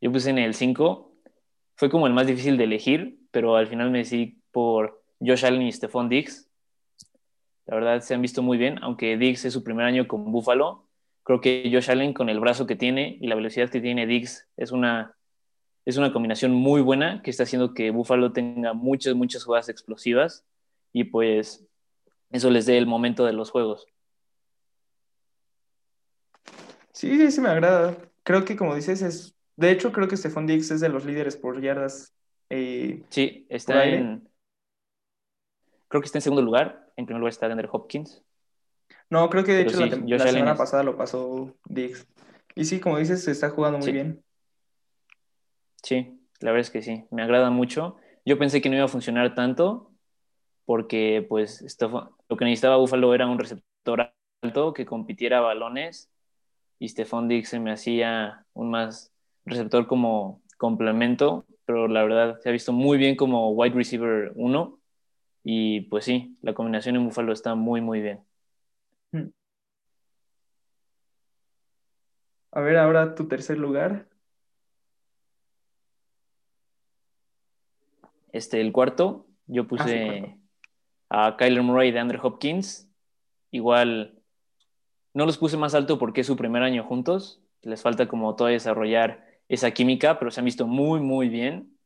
Yo 0.00 0.12
puse 0.12 0.30
en 0.30 0.38
el 0.38 0.54
5. 0.54 1.12
Fue 1.76 1.90
como 1.90 2.06
el 2.06 2.12
más 2.12 2.26
difícil 2.26 2.56
de 2.56 2.64
elegir, 2.64 3.18
pero 3.30 3.56
al 3.56 3.66
final 3.66 3.90
me 3.90 3.98
decidí 3.98 4.40
por 4.52 5.02
Josh 5.20 5.44
Allen 5.44 5.62
y 5.62 5.72
Stephon 5.72 6.08
Diggs. 6.08 6.48
La 7.66 7.74
verdad 7.76 8.00
se 8.00 8.14
han 8.14 8.22
visto 8.22 8.42
muy 8.42 8.58
bien, 8.58 8.78
aunque 8.82 9.16
Diggs 9.16 9.44
es 9.44 9.52
su 9.52 9.62
primer 9.62 9.86
año 9.86 10.08
con 10.08 10.30
Buffalo. 10.32 10.88
Creo 11.22 11.40
que 11.40 11.70
Josh 11.72 11.90
Allen 11.90 12.12
con 12.12 12.28
el 12.28 12.40
brazo 12.40 12.66
que 12.66 12.76
tiene 12.76 13.16
y 13.20 13.28
la 13.28 13.34
velocidad 13.34 13.70
que 13.70 13.80
tiene 13.80 14.06
Diggs 14.06 14.48
es 14.56 14.72
una, 14.72 15.16
es 15.84 15.96
una 15.96 16.12
combinación 16.12 16.52
muy 16.52 16.80
buena 16.80 17.22
que 17.22 17.30
está 17.30 17.44
haciendo 17.44 17.74
que 17.74 17.90
Buffalo 17.90 18.32
tenga 18.32 18.72
muchas, 18.72 19.14
muchas 19.14 19.44
jugadas 19.44 19.68
explosivas 19.68 20.44
y 20.92 21.04
pues 21.04 21.64
eso 22.30 22.50
les 22.50 22.66
dé 22.66 22.78
el 22.78 22.86
momento 22.86 23.24
de 23.24 23.32
los 23.32 23.50
juegos. 23.50 23.86
Sí, 26.92 27.16
sí, 27.16 27.30
sí 27.30 27.40
me 27.40 27.48
agrada. 27.48 27.96
Creo 28.22 28.44
que 28.44 28.56
como 28.56 28.74
dices, 28.74 29.02
es. 29.02 29.34
De 29.56 29.70
hecho, 29.70 29.92
creo 29.92 30.08
que 30.08 30.16
Stephon 30.16 30.46
Diggs 30.46 30.70
es 30.70 30.80
de 30.80 30.88
los 30.88 31.04
líderes 31.04 31.36
por 31.36 31.60
yardas. 31.60 32.14
eh, 32.48 33.02
Sí, 33.10 33.44
¿Por 33.48 33.56
está 33.56 33.86
en... 33.86 34.28
Creo 35.88 36.00
que 36.00 36.06
está 36.06 36.18
en 36.18 36.22
segundo 36.22 36.42
lugar. 36.42 36.90
En 36.96 37.04
primer 37.06 37.20
lugar 37.20 37.32
está 37.32 37.46
DeAndre 37.46 37.68
Hopkins. 37.70 38.22
No, 39.10 39.28
creo 39.28 39.44
que 39.44 39.52
de 39.52 39.64
Pero 39.64 39.70
hecho 39.70 39.80
la, 39.86 40.26
sí, 40.26 40.32
semana 40.32 40.52
es- 40.52 40.58
pasada 40.58 40.82
lo 40.82 40.96
pasó 40.96 41.54
Diggs. 41.68 42.06
Y 42.54 42.64
sí, 42.64 42.80
como 42.80 42.98
dices, 42.98 43.24
se 43.24 43.32
está 43.32 43.50
jugando 43.50 43.78
muy 43.78 43.86
Sí. 43.86 43.92
bien. 43.92 44.22
Sí, 45.82 46.20
la 46.40 46.50
verdad 46.52 46.60
es 46.66 46.70
que 46.70 46.82
sí, 46.82 47.04
me 47.10 47.22
agrada 47.22 47.50
mucho. 47.50 47.96
Yo 48.24 48.38
pensé 48.38 48.60
que 48.60 48.68
no 48.68 48.76
iba 48.76 48.84
a 48.84 48.88
funcionar 48.88 49.34
tanto 49.34 49.89
porque 50.70 51.26
pues 51.28 51.62
esto, 51.62 52.16
lo 52.28 52.36
que 52.36 52.44
necesitaba 52.44 52.76
Buffalo 52.76 53.12
era 53.12 53.26
un 53.26 53.40
receptor 53.40 54.12
alto 54.40 54.72
que 54.72 54.86
compitiera 54.86 55.40
balones 55.40 56.12
y 56.78 56.88
Stephon 56.88 57.26
Diggs 57.26 57.48
se 57.48 57.58
me 57.58 57.72
hacía 57.72 58.46
un 58.52 58.70
más 58.70 59.12
receptor 59.44 59.88
como 59.88 60.40
complemento, 60.58 61.44
pero 61.64 61.88
la 61.88 62.04
verdad 62.04 62.38
se 62.38 62.48
ha 62.50 62.52
visto 62.52 62.72
muy 62.72 62.98
bien 62.98 63.16
como 63.16 63.50
wide 63.50 63.74
receiver 63.74 64.30
1 64.36 64.78
y 65.42 65.80
pues 65.80 66.04
sí, 66.04 66.36
la 66.40 66.54
combinación 66.54 66.94
en 66.94 67.04
Buffalo 67.04 67.32
está 67.32 67.56
muy 67.56 67.80
muy 67.80 68.00
bien. 68.00 68.20
A 72.52 72.60
ver, 72.60 72.76
ahora 72.76 73.16
tu 73.16 73.26
tercer 73.26 73.58
lugar. 73.58 74.06
Este, 78.30 78.60
el 78.60 78.70
cuarto, 78.70 79.26
yo 79.48 79.62
Ah, 79.62 79.64
sí, 79.64 79.68
puse 79.68 80.06
cuarto. 80.06 80.40
A 81.10 81.36
Kyler 81.36 81.62
Murray 81.62 81.90
de 81.90 81.98
Andrew 81.98 82.20
Hopkins. 82.24 82.88
Igual, 83.50 84.22
no 85.12 85.26
los 85.26 85.36
puse 85.36 85.56
más 85.56 85.74
alto 85.74 85.98
porque 85.98 86.22
es 86.22 86.26
su 86.26 86.36
primer 86.36 86.62
año 86.62 86.84
juntos. 86.84 87.42
Les 87.62 87.82
falta 87.82 88.08
como 88.08 88.34
todavía 88.36 88.56
desarrollar 88.56 89.26
esa 89.48 89.72
química, 89.72 90.18
pero 90.18 90.30
se 90.30 90.40
han 90.40 90.46
visto 90.46 90.66
muy, 90.66 91.00
muy 91.00 91.28
bien. 91.28 91.76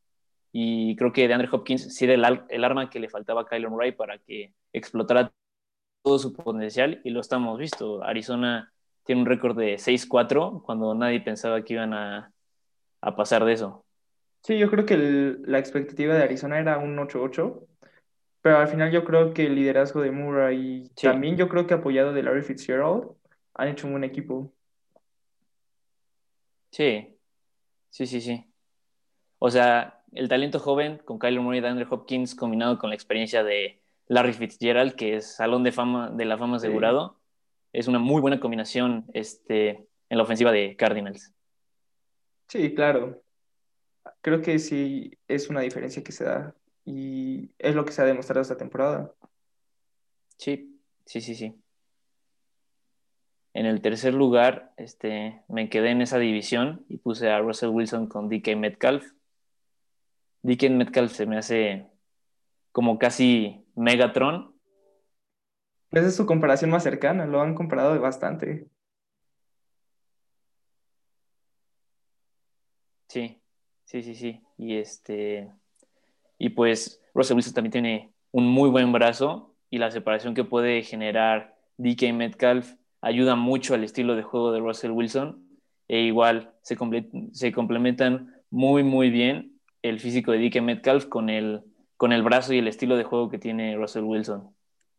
Y 0.52 0.94
creo 0.96 1.12
que 1.12 1.26
de 1.26 1.34
Andrew 1.34 1.52
Hopkins 1.52 1.94
sí 1.94 2.04
era 2.04 2.14
el, 2.14 2.42
el 2.48 2.64
arma 2.64 2.90
que 2.90 3.00
le 3.00 3.08
faltaba 3.08 3.40
a 3.40 3.46
Kyler 3.46 3.70
Murray 3.70 3.92
para 3.92 4.18
que 4.18 4.52
explotara 4.72 5.32
todo 6.02 6.18
su 6.18 6.32
potencial. 6.32 7.00
Y 7.02 7.10
lo 7.10 7.20
estamos 7.20 7.58
visto. 7.58 8.04
Arizona 8.04 8.72
tiene 9.04 9.22
un 9.22 9.26
récord 9.26 9.56
de 9.56 9.78
6-4 9.78 10.62
cuando 10.62 10.94
nadie 10.94 11.20
pensaba 11.20 11.62
que 11.64 11.72
iban 11.72 11.94
a, 11.94 12.32
a 13.00 13.16
pasar 13.16 13.44
de 13.44 13.54
eso. 13.54 13.84
Sí, 14.42 14.58
yo 14.58 14.70
creo 14.70 14.84
que 14.84 15.38
la 15.46 15.58
expectativa 15.58 16.14
de 16.14 16.22
Arizona 16.22 16.58
era 16.58 16.76
un 16.76 16.98
8-8. 16.98 17.66
Pero 18.44 18.58
al 18.58 18.68
final 18.68 18.92
yo 18.92 19.06
creo 19.06 19.32
que 19.32 19.46
el 19.46 19.54
liderazgo 19.54 20.02
de 20.02 20.10
Murray 20.10 20.58
y 20.58 20.84
Sí. 20.96 21.06
también 21.06 21.34
yo 21.38 21.48
creo 21.48 21.66
que 21.66 21.72
apoyado 21.72 22.12
de 22.12 22.22
Larry 22.22 22.42
Fitzgerald 22.42 23.08
han 23.54 23.68
hecho 23.68 23.86
un 23.86 23.94
buen 23.94 24.04
equipo. 24.04 24.52
Sí, 26.70 27.16
sí, 27.88 28.06
sí, 28.06 28.20
sí. 28.20 28.44
O 29.38 29.50
sea, 29.50 30.02
el 30.12 30.28
talento 30.28 30.58
joven 30.58 30.98
con 31.06 31.18
Kyler 31.18 31.40
Murray 31.40 31.60
y 31.60 31.62
DeAndre 31.62 31.86
Hopkins 31.88 32.34
combinado 32.34 32.78
con 32.78 32.90
la 32.90 32.96
experiencia 32.96 33.42
de 33.42 33.80
Larry 34.08 34.34
Fitzgerald, 34.34 34.94
que 34.94 35.16
es 35.16 35.36
salón 35.36 35.62
de 35.64 35.72
fama 35.72 36.10
de 36.10 36.26
la 36.26 36.36
fama 36.36 36.58
Sí. 36.58 36.66
asegurado, 36.66 37.18
es 37.72 37.88
una 37.88 37.98
muy 37.98 38.20
buena 38.20 38.40
combinación 38.40 39.06
este, 39.14 39.68
en 40.10 40.18
la 40.18 40.22
ofensiva 40.22 40.52
de 40.52 40.76
Cardinals. 40.76 41.32
Sí, 42.48 42.74
claro. 42.74 43.22
Creo 44.20 44.42
que 44.42 44.58
sí 44.58 45.12
es 45.28 45.48
una 45.48 45.60
diferencia 45.60 46.04
que 46.04 46.12
se 46.12 46.24
da 46.24 46.54
y 46.84 47.50
es 47.58 47.74
lo 47.74 47.84
que 47.84 47.92
se 47.92 48.02
ha 48.02 48.04
demostrado 48.04 48.42
esta 48.42 48.56
temporada. 48.56 49.12
Sí, 50.36 50.80
sí, 51.06 51.20
sí, 51.20 51.34
sí. 51.34 51.60
En 53.54 53.66
el 53.66 53.80
tercer 53.80 54.14
lugar, 54.14 54.72
este, 54.76 55.42
me 55.48 55.68
quedé 55.68 55.90
en 55.90 56.02
esa 56.02 56.18
división 56.18 56.84
y 56.88 56.98
puse 56.98 57.30
a 57.30 57.38
Russell 57.38 57.70
Wilson 57.70 58.08
con 58.08 58.28
DK 58.28 58.56
Metcalf. 58.56 59.12
DK 60.42 60.70
Metcalf 60.70 61.12
se 61.12 61.26
me 61.26 61.38
hace 61.38 61.86
como 62.72 62.98
casi 62.98 63.64
Megatron. 63.76 64.54
Esa 65.92 66.08
es 66.08 66.16
su 66.16 66.26
comparación 66.26 66.70
más 66.70 66.82
cercana, 66.82 67.26
lo 67.26 67.40
han 67.40 67.54
comparado 67.54 67.98
bastante. 68.00 68.68
Sí, 73.08 73.40
sí, 73.84 74.02
sí, 74.02 74.16
sí. 74.16 74.42
Y 74.58 74.76
este, 74.76 75.52
y 76.38 76.50
pues 76.50 77.00
Russell 77.14 77.36
Wilson 77.36 77.54
también 77.54 77.72
tiene 77.72 78.12
un 78.32 78.46
muy 78.46 78.68
buen 78.70 78.92
brazo 78.92 79.54
y 79.70 79.78
la 79.78 79.90
separación 79.90 80.34
que 80.34 80.44
puede 80.44 80.82
generar 80.82 81.56
DK 81.78 82.12
Metcalf 82.12 82.74
ayuda 83.00 83.36
mucho 83.36 83.74
al 83.74 83.84
estilo 83.84 84.16
de 84.16 84.22
juego 84.22 84.52
de 84.52 84.60
Russell 84.60 84.90
Wilson. 84.90 85.44
E 85.88 86.00
igual 86.00 86.52
se, 86.62 86.76
se 87.32 87.52
complementan 87.52 88.34
muy, 88.50 88.82
muy 88.82 89.10
bien 89.10 89.60
el 89.82 90.00
físico 90.00 90.32
de 90.32 90.38
DK 90.38 90.62
Metcalf 90.62 91.06
con 91.06 91.28
el, 91.28 91.62
con 91.96 92.12
el 92.12 92.22
brazo 92.22 92.54
y 92.54 92.58
el 92.58 92.68
estilo 92.68 92.96
de 92.96 93.04
juego 93.04 93.28
que 93.28 93.38
tiene 93.38 93.76
Russell 93.76 94.04
Wilson. 94.04 94.54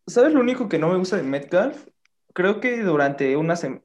¿Sabes 0.07 0.33
lo 0.33 0.39
único 0.39 0.69
que 0.69 0.77
no 0.77 0.89
me 0.89 0.97
gusta 0.97 1.17
de 1.17 1.23
Metcalf? 1.23 1.87
Creo 2.33 2.59
que 2.59 2.81
durante 2.83 3.35
una 3.35 3.55
semana... 3.55 3.81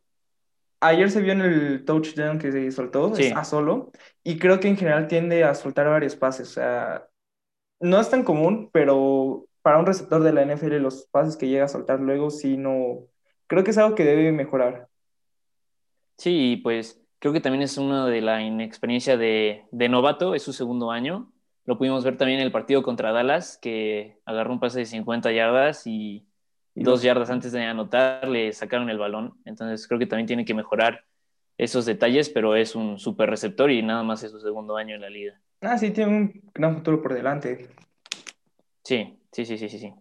Ayer 0.82 1.10
se 1.10 1.20
vio 1.20 1.32
en 1.32 1.42
el 1.42 1.84
touchdown 1.84 2.38
que 2.38 2.52
se 2.52 2.70
soltó 2.72 3.12
a 3.34 3.44
solo 3.44 3.92
y 4.24 4.38
creo 4.38 4.60
que 4.60 4.68
en 4.68 4.78
general 4.78 5.08
tiende 5.08 5.44
a 5.44 5.54
soltar 5.54 5.86
varios 5.86 6.16
pases. 6.16 6.48
O 6.48 6.52
sea, 6.52 7.06
no 7.80 8.00
es 8.00 8.10
tan 8.10 8.22
común, 8.22 8.70
pero 8.72 9.46
para 9.62 9.78
un 9.78 9.86
receptor 9.86 10.22
de 10.22 10.32
la 10.32 10.44
NFL 10.44 10.76
los 10.76 11.06
pases 11.10 11.36
que 11.36 11.48
llega 11.48 11.64
a 11.64 11.68
soltar 11.68 12.00
luego 12.00 12.30
sí 12.30 12.56
no... 12.56 13.06
Creo 13.46 13.64
que 13.64 13.72
es 13.72 13.78
algo 13.78 13.96
que 13.96 14.04
debe 14.04 14.30
mejorar. 14.30 14.88
Sí, 16.16 16.60
pues 16.62 17.02
creo 17.18 17.32
que 17.32 17.40
también 17.40 17.62
es 17.62 17.76
una 17.78 18.06
de 18.06 18.20
la 18.20 18.42
inexperiencia 18.42 19.16
de, 19.16 19.64
de 19.72 19.88
novato, 19.88 20.34
es 20.34 20.42
su 20.42 20.52
segundo 20.52 20.90
año. 20.90 21.32
Lo 21.64 21.76
pudimos 21.76 22.04
ver 22.04 22.16
también 22.16 22.40
en 22.40 22.46
el 22.46 22.52
partido 22.52 22.82
contra 22.82 23.12
Dallas, 23.12 23.58
que 23.60 24.18
agarró 24.24 24.52
un 24.52 24.60
pase 24.60 24.80
de 24.80 24.86
50 24.86 25.32
yardas 25.32 25.86
y 25.86 26.26
dos 26.74 27.02
yardas 27.02 27.30
antes 27.30 27.52
de 27.52 27.62
anotar 27.62 28.28
le 28.28 28.52
sacaron 28.52 28.88
el 28.90 28.98
balón. 28.98 29.34
Entonces 29.44 29.86
creo 29.86 29.98
que 29.98 30.06
también 30.06 30.26
tiene 30.26 30.44
que 30.44 30.54
mejorar 30.54 31.04
esos 31.58 31.84
detalles, 31.84 32.30
pero 32.30 32.56
es 32.56 32.74
un 32.74 32.98
super 32.98 33.28
receptor 33.28 33.70
y 33.70 33.82
nada 33.82 34.02
más 34.02 34.22
es 34.22 34.30
su 34.30 34.40
segundo 34.40 34.76
año 34.76 34.94
en 34.94 35.00
la 35.02 35.10
liga. 35.10 35.40
Ah, 35.62 35.76
sí, 35.76 35.90
tiene 35.90 36.16
un 36.16 36.50
gran 36.54 36.76
futuro 36.76 37.02
por 37.02 37.12
delante. 37.12 37.68
Sí, 38.82 39.18
sí, 39.30 39.44
sí, 39.44 39.58
sí, 39.58 39.68
sí. 39.68 39.78
sí. 39.78 39.94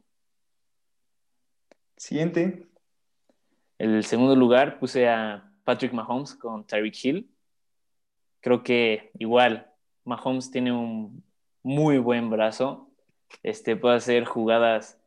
Siguiente. 1.98 2.66
El 3.78 4.06
segundo 4.06 4.36
lugar 4.38 4.80
puse 4.80 5.10
a 5.10 5.52
Patrick 5.66 5.92
Mahomes 5.92 6.34
con 6.36 6.66
Tyreek 6.66 6.96
Hill. 7.04 7.30
Creo 8.40 8.64
que 8.64 9.12
igual 9.20 9.70
Mahomes 10.06 10.50
tiene 10.50 10.72
un 10.72 11.24
muy 11.62 11.98
buen 11.98 12.30
brazo. 12.30 12.90
Este 13.44 13.76
puede 13.76 13.98
hacer 13.98 14.24
jugadas 14.24 14.98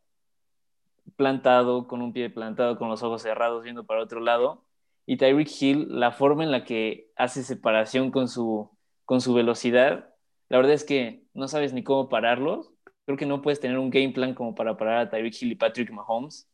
plantado, 1.15 1.87
con 1.87 2.03
un 2.03 2.13
pie 2.13 2.29
plantado, 2.29 2.77
con 2.77 2.89
los 2.89 3.01
ojos 3.01 3.23
cerrados, 3.23 3.63
viendo 3.63 3.85
para 3.85 4.03
otro 4.03 4.19
lado. 4.19 4.63
Y 5.07 5.17
Tyreek 5.17 5.49
Hill, 5.59 5.87
la 5.89 6.11
forma 6.11 6.43
en 6.43 6.51
la 6.51 6.63
que 6.63 7.11
hace 7.15 7.43
separación 7.43 8.11
con 8.11 8.27
su, 8.27 8.69
con 9.05 9.19
su 9.19 9.33
velocidad, 9.33 10.12
la 10.53 10.59
verdad 10.59 10.75
es 10.75 10.83
que 10.83 11.23
no 11.33 11.47
sabes 11.47 11.73
ni 11.73 11.83
cómo 11.83 12.09
pararlos. 12.09 12.69
Creo 13.07 13.17
que 13.17 13.25
no 13.25 13.41
puedes 13.41 13.59
tener 13.59 13.79
un 13.79 13.89
game 13.89 14.11
plan 14.11 14.35
como 14.35 14.53
para 14.53 14.77
parar 14.77 14.99
a 14.99 15.09
Tyreek 15.09 15.41
Hill 15.41 15.51
y 15.53 15.55
Patrick 15.55 15.89
Mahomes. 15.89 16.47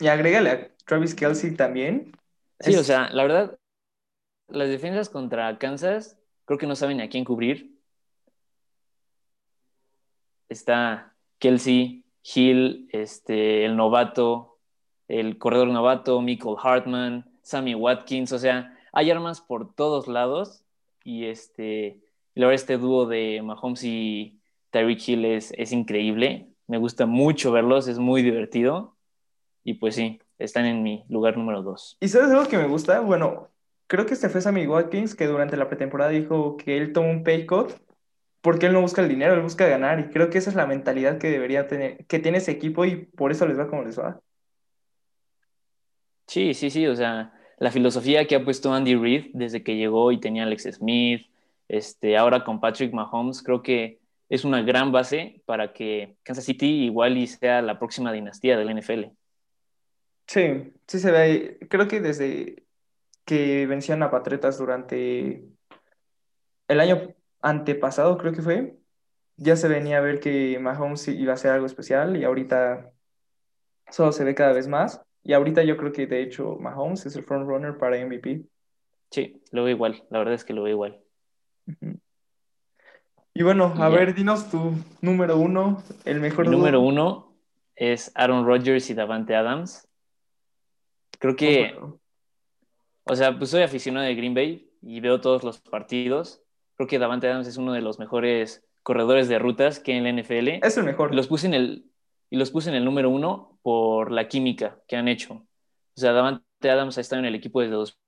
Y 0.00 0.08
agrégale 0.08 0.50
a 0.50 0.74
Travis 0.84 1.14
Kelsey 1.14 1.54
también. 1.54 2.10
Sí, 2.58 2.74
o 2.74 2.82
sea, 2.82 3.08
la 3.10 3.22
verdad, 3.22 3.58
las 4.48 4.68
defensas 4.68 5.08
contra 5.08 5.56
Kansas 5.56 6.18
creo 6.46 6.58
que 6.58 6.66
no 6.66 6.74
saben 6.74 7.00
a 7.00 7.08
quién 7.08 7.24
cubrir. 7.24 7.78
Está 10.48 11.14
Kelsey, 11.38 12.04
Hill, 12.24 12.88
este, 12.90 13.64
el 13.66 13.76
novato, 13.76 14.58
el 15.06 15.38
corredor 15.38 15.68
novato, 15.68 16.20
Michael 16.22 16.56
Hartman, 16.60 17.38
Sammy 17.42 17.76
Watkins, 17.76 18.32
o 18.32 18.38
sea, 18.40 18.76
hay 18.92 19.12
armas 19.12 19.40
por 19.40 19.76
todos 19.76 20.08
lados 20.08 20.64
y 21.04 21.26
este, 21.26 22.02
la 22.36 22.46
verdad 22.46 22.62
este 22.62 22.78
dúo 22.78 23.06
de 23.06 23.42
Mahomes 23.42 23.82
y 23.82 24.40
Tyreek 24.70 25.08
Hill 25.08 25.24
es, 25.24 25.52
es 25.56 25.72
increíble, 25.72 26.48
me 26.66 26.78
gusta 26.78 27.06
mucho 27.06 27.50
verlos, 27.50 27.88
es 27.88 27.98
muy 27.98 28.22
divertido 28.22 28.96
y 29.64 29.74
pues 29.74 29.96
sí, 29.96 30.20
están 30.38 30.66
en 30.66 30.82
mi 30.82 31.04
lugar 31.08 31.36
número 31.36 31.62
dos. 31.62 31.96
¿Y 32.00 32.08
sabes 32.08 32.30
algo 32.30 32.46
que 32.46 32.58
me 32.58 32.68
gusta? 32.68 33.00
Bueno, 33.00 33.48
creo 33.86 34.06
que 34.06 34.14
este 34.14 34.28
fue 34.28 34.40
Sammy 34.40 34.66
Watkins 34.66 35.14
que 35.14 35.26
durante 35.26 35.56
la 35.56 35.68
pretemporada 35.68 36.10
dijo 36.10 36.56
que 36.56 36.76
él 36.76 36.92
tomó 36.92 37.10
un 37.10 37.24
pay 37.24 37.46
cut 37.46 37.72
porque 38.46 38.66
él 38.66 38.74
no 38.74 38.80
busca 38.80 39.02
el 39.02 39.08
dinero, 39.08 39.34
él 39.34 39.40
busca 39.40 39.66
ganar. 39.66 39.98
Y 39.98 40.04
creo 40.10 40.30
que 40.30 40.38
esa 40.38 40.50
es 40.50 40.56
la 40.56 40.66
mentalidad 40.66 41.18
que 41.18 41.30
debería 41.30 41.66
tener, 41.66 42.06
que 42.06 42.20
tiene 42.20 42.38
ese 42.38 42.52
equipo 42.52 42.84
y 42.84 43.06
por 43.06 43.32
eso 43.32 43.44
les 43.44 43.58
va 43.58 43.66
como 43.66 43.82
les 43.82 43.98
va. 43.98 44.20
Sí, 46.28 46.54
sí, 46.54 46.70
sí. 46.70 46.86
O 46.86 46.94
sea, 46.94 47.34
la 47.58 47.72
filosofía 47.72 48.24
que 48.28 48.36
ha 48.36 48.44
puesto 48.44 48.72
Andy 48.72 48.94
Reid 48.94 49.30
desde 49.32 49.64
que 49.64 49.74
llegó 49.74 50.12
y 50.12 50.20
tenía 50.20 50.44
Alex 50.44 50.68
Smith, 50.74 51.26
este, 51.68 52.16
ahora 52.16 52.44
con 52.44 52.60
Patrick 52.60 52.92
Mahomes, 52.92 53.42
creo 53.42 53.62
que 53.62 54.00
es 54.28 54.44
una 54.44 54.62
gran 54.62 54.92
base 54.92 55.42
para 55.46 55.72
que 55.72 56.16
Kansas 56.22 56.44
City 56.44 56.84
igual 56.84 57.16
y 57.16 57.26
sea 57.26 57.62
la 57.62 57.78
próxima 57.78 58.12
dinastía 58.12 58.56
del 58.56 58.76
NFL. 58.76 59.04
Sí, 60.26 60.72
sí 60.86 60.98
se 60.98 61.10
ve. 61.12 61.58
Creo 61.70 61.86
que 61.86 62.00
desde 62.00 62.64
que 63.24 63.66
vencían 63.66 64.02
a 64.02 64.10
Patriotas 64.10 64.58
durante 64.58 65.44
el 66.68 66.80
año 66.80 67.14
antepasado, 67.40 68.18
creo 68.18 68.32
que 68.32 68.42
fue, 68.42 68.76
ya 69.36 69.56
se 69.56 69.68
venía 69.68 69.98
a 69.98 70.00
ver 70.00 70.18
que 70.20 70.58
Mahomes 70.58 71.06
iba 71.08 71.32
a 71.32 71.36
ser 71.36 71.52
algo 71.52 71.66
especial 71.66 72.16
y 72.16 72.24
ahorita 72.24 72.92
solo 73.90 74.12
se 74.12 74.24
ve 74.24 74.34
cada 74.34 74.52
vez 74.52 74.66
más. 74.66 75.02
Y 75.22 75.32
ahorita 75.32 75.62
yo 75.64 75.76
creo 75.76 75.92
que 75.92 76.06
de 76.06 76.22
hecho 76.22 76.56
Mahomes 76.56 77.06
es 77.06 77.16
el 77.16 77.24
frontrunner 77.24 77.78
para 77.78 78.04
MVP. 78.04 78.44
Sí, 79.10 79.42
lo 79.50 79.64
veo 79.64 79.74
igual, 79.74 80.04
la 80.10 80.18
verdad 80.18 80.34
es 80.34 80.44
que 80.44 80.52
lo 80.52 80.62
veo 80.62 80.72
igual. 80.72 81.00
Y 83.36 83.42
bueno, 83.42 83.74
a 83.78 83.88
ver, 83.88 84.14
dinos 84.14 84.50
tu 84.50 84.72
número 85.00 85.36
uno, 85.36 85.82
el 86.04 86.20
mejor. 86.20 86.48
número 86.48 86.80
uno 86.80 87.34
es 87.74 88.10
Aaron 88.14 88.46
Rodgers 88.46 88.88
y 88.88 88.94
Davante 88.94 89.34
Adams. 89.34 89.86
Creo 91.18 91.36
que, 91.36 91.78
o 93.04 93.16
sea, 93.16 93.36
pues 93.36 93.50
soy 93.50 93.62
aficionado 93.62 94.06
de 94.06 94.14
Green 94.14 94.34
Bay 94.34 94.70
y 94.80 95.00
veo 95.00 95.20
todos 95.20 95.44
los 95.44 95.60
partidos 95.60 96.42
Creo 96.76 96.88
que 96.88 96.98
Davante 96.98 97.26
Adams 97.26 97.46
es 97.46 97.56
uno 97.56 97.72
de 97.72 97.80
los 97.80 97.98
mejores 97.98 98.62
corredores 98.82 99.28
de 99.28 99.38
rutas 99.38 99.80
que 99.80 99.96
en 99.96 100.04
la 100.04 100.12
NFL. 100.12 100.48
Es 100.62 100.76
el 100.76 100.84
mejor. 100.84 101.14
Los 101.14 101.26
puse 101.26 101.46
en 101.46 101.54
el, 101.54 101.90
y 102.28 102.36
los 102.36 102.50
puse 102.50 102.68
en 102.68 102.76
el 102.76 102.84
número 102.84 103.08
uno 103.08 103.58
por 103.62 104.12
la 104.12 104.28
química 104.28 104.78
que 104.86 104.96
han 104.96 105.08
hecho. 105.08 105.34
O 105.34 106.00
sea, 106.00 106.12
Davante 106.12 106.70
Adams 106.70 106.98
ha 106.98 107.00
estado 107.00 107.20
en 107.20 107.26
el 107.26 107.34
equipo 107.34 107.62
desde 107.62 107.74
dos. 107.74 107.98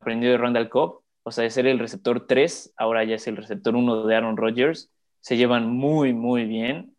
Aprendió 0.00 0.30
de 0.30 0.38
Randall 0.38 0.70
Cobb. 0.70 1.02
O 1.22 1.30
sea, 1.30 1.44
de 1.44 1.50
ser 1.50 1.66
el 1.66 1.78
receptor 1.78 2.26
3, 2.26 2.74
ahora 2.76 3.04
ya 3.04 3.16
es 3.16 3.26
el 3.26 3.36
receptor 3.36 3.76
1 3.76 4.04
de 4.04 4.16
Aaron 4.16 4.36
Rodgers. 4.36 4.90
Se 5.20 5.36
llevan 5.36 5.68
muy, 5.68 6.12
muy 6.12 6.44
bien. 6.44 6.96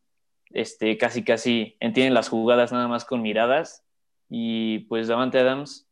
Este, 0.52 0.98
casi, 0.98 1.24
casi 1.24 1.78
entienden 1.80 2.14
las 2.14 2.30
jugadas 2.30 2.72
nada 2.72 2.88
más 2.88 3.06
con 3.06 3.22
miradas. 3.22 3.84
Y 4.30 4.80
pues 4.80 5.08
Davante 5.08 5.40
Adams 5.40 5.88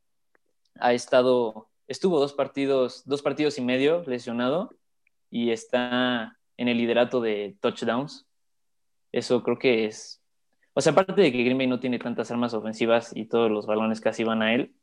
ha 0.79 0.93
estado 0.93 1.69
estuvo 1.87 2.19
dos 2.19 2.33
partidos, 2.33 3.03
dos 3.05 3.21
partidos 3.21 3.57
y 3.57 3.61
medio 3.61 4.03
lesionado 4.05 4.75
y 5.29 5.51
está 5.51 6.37
en 6.57 6.67
el 6.67 6.77
liderato 6.77 7.21
de 7.21 7.57
touchdowns. 7.61 8.27
Eso 9.11 9.41
creo 9.41 9.57
que 9.57 9.85
es. 9.85 10.21
O 10.73 10.81
sea, 10.81 10.91
aparte 10.91 11.19
de 11.19 11.31
que 11.31 11.43
Green 11.43 11.57
Bay 11.57 11.67
no 11.67 11.79
tiene 11.79 11.97
tantas 11.97 12.29
armas 12.29 12.53
ofensivas 12.53 13.15
y 13.15 13.25
todos 13.25 13.49
los 13.49 13.65
balones 13.65 14.01
casi 14.01 14.23
van 14.23 14.41
a 14.41 14.53
él, 14.53 14.75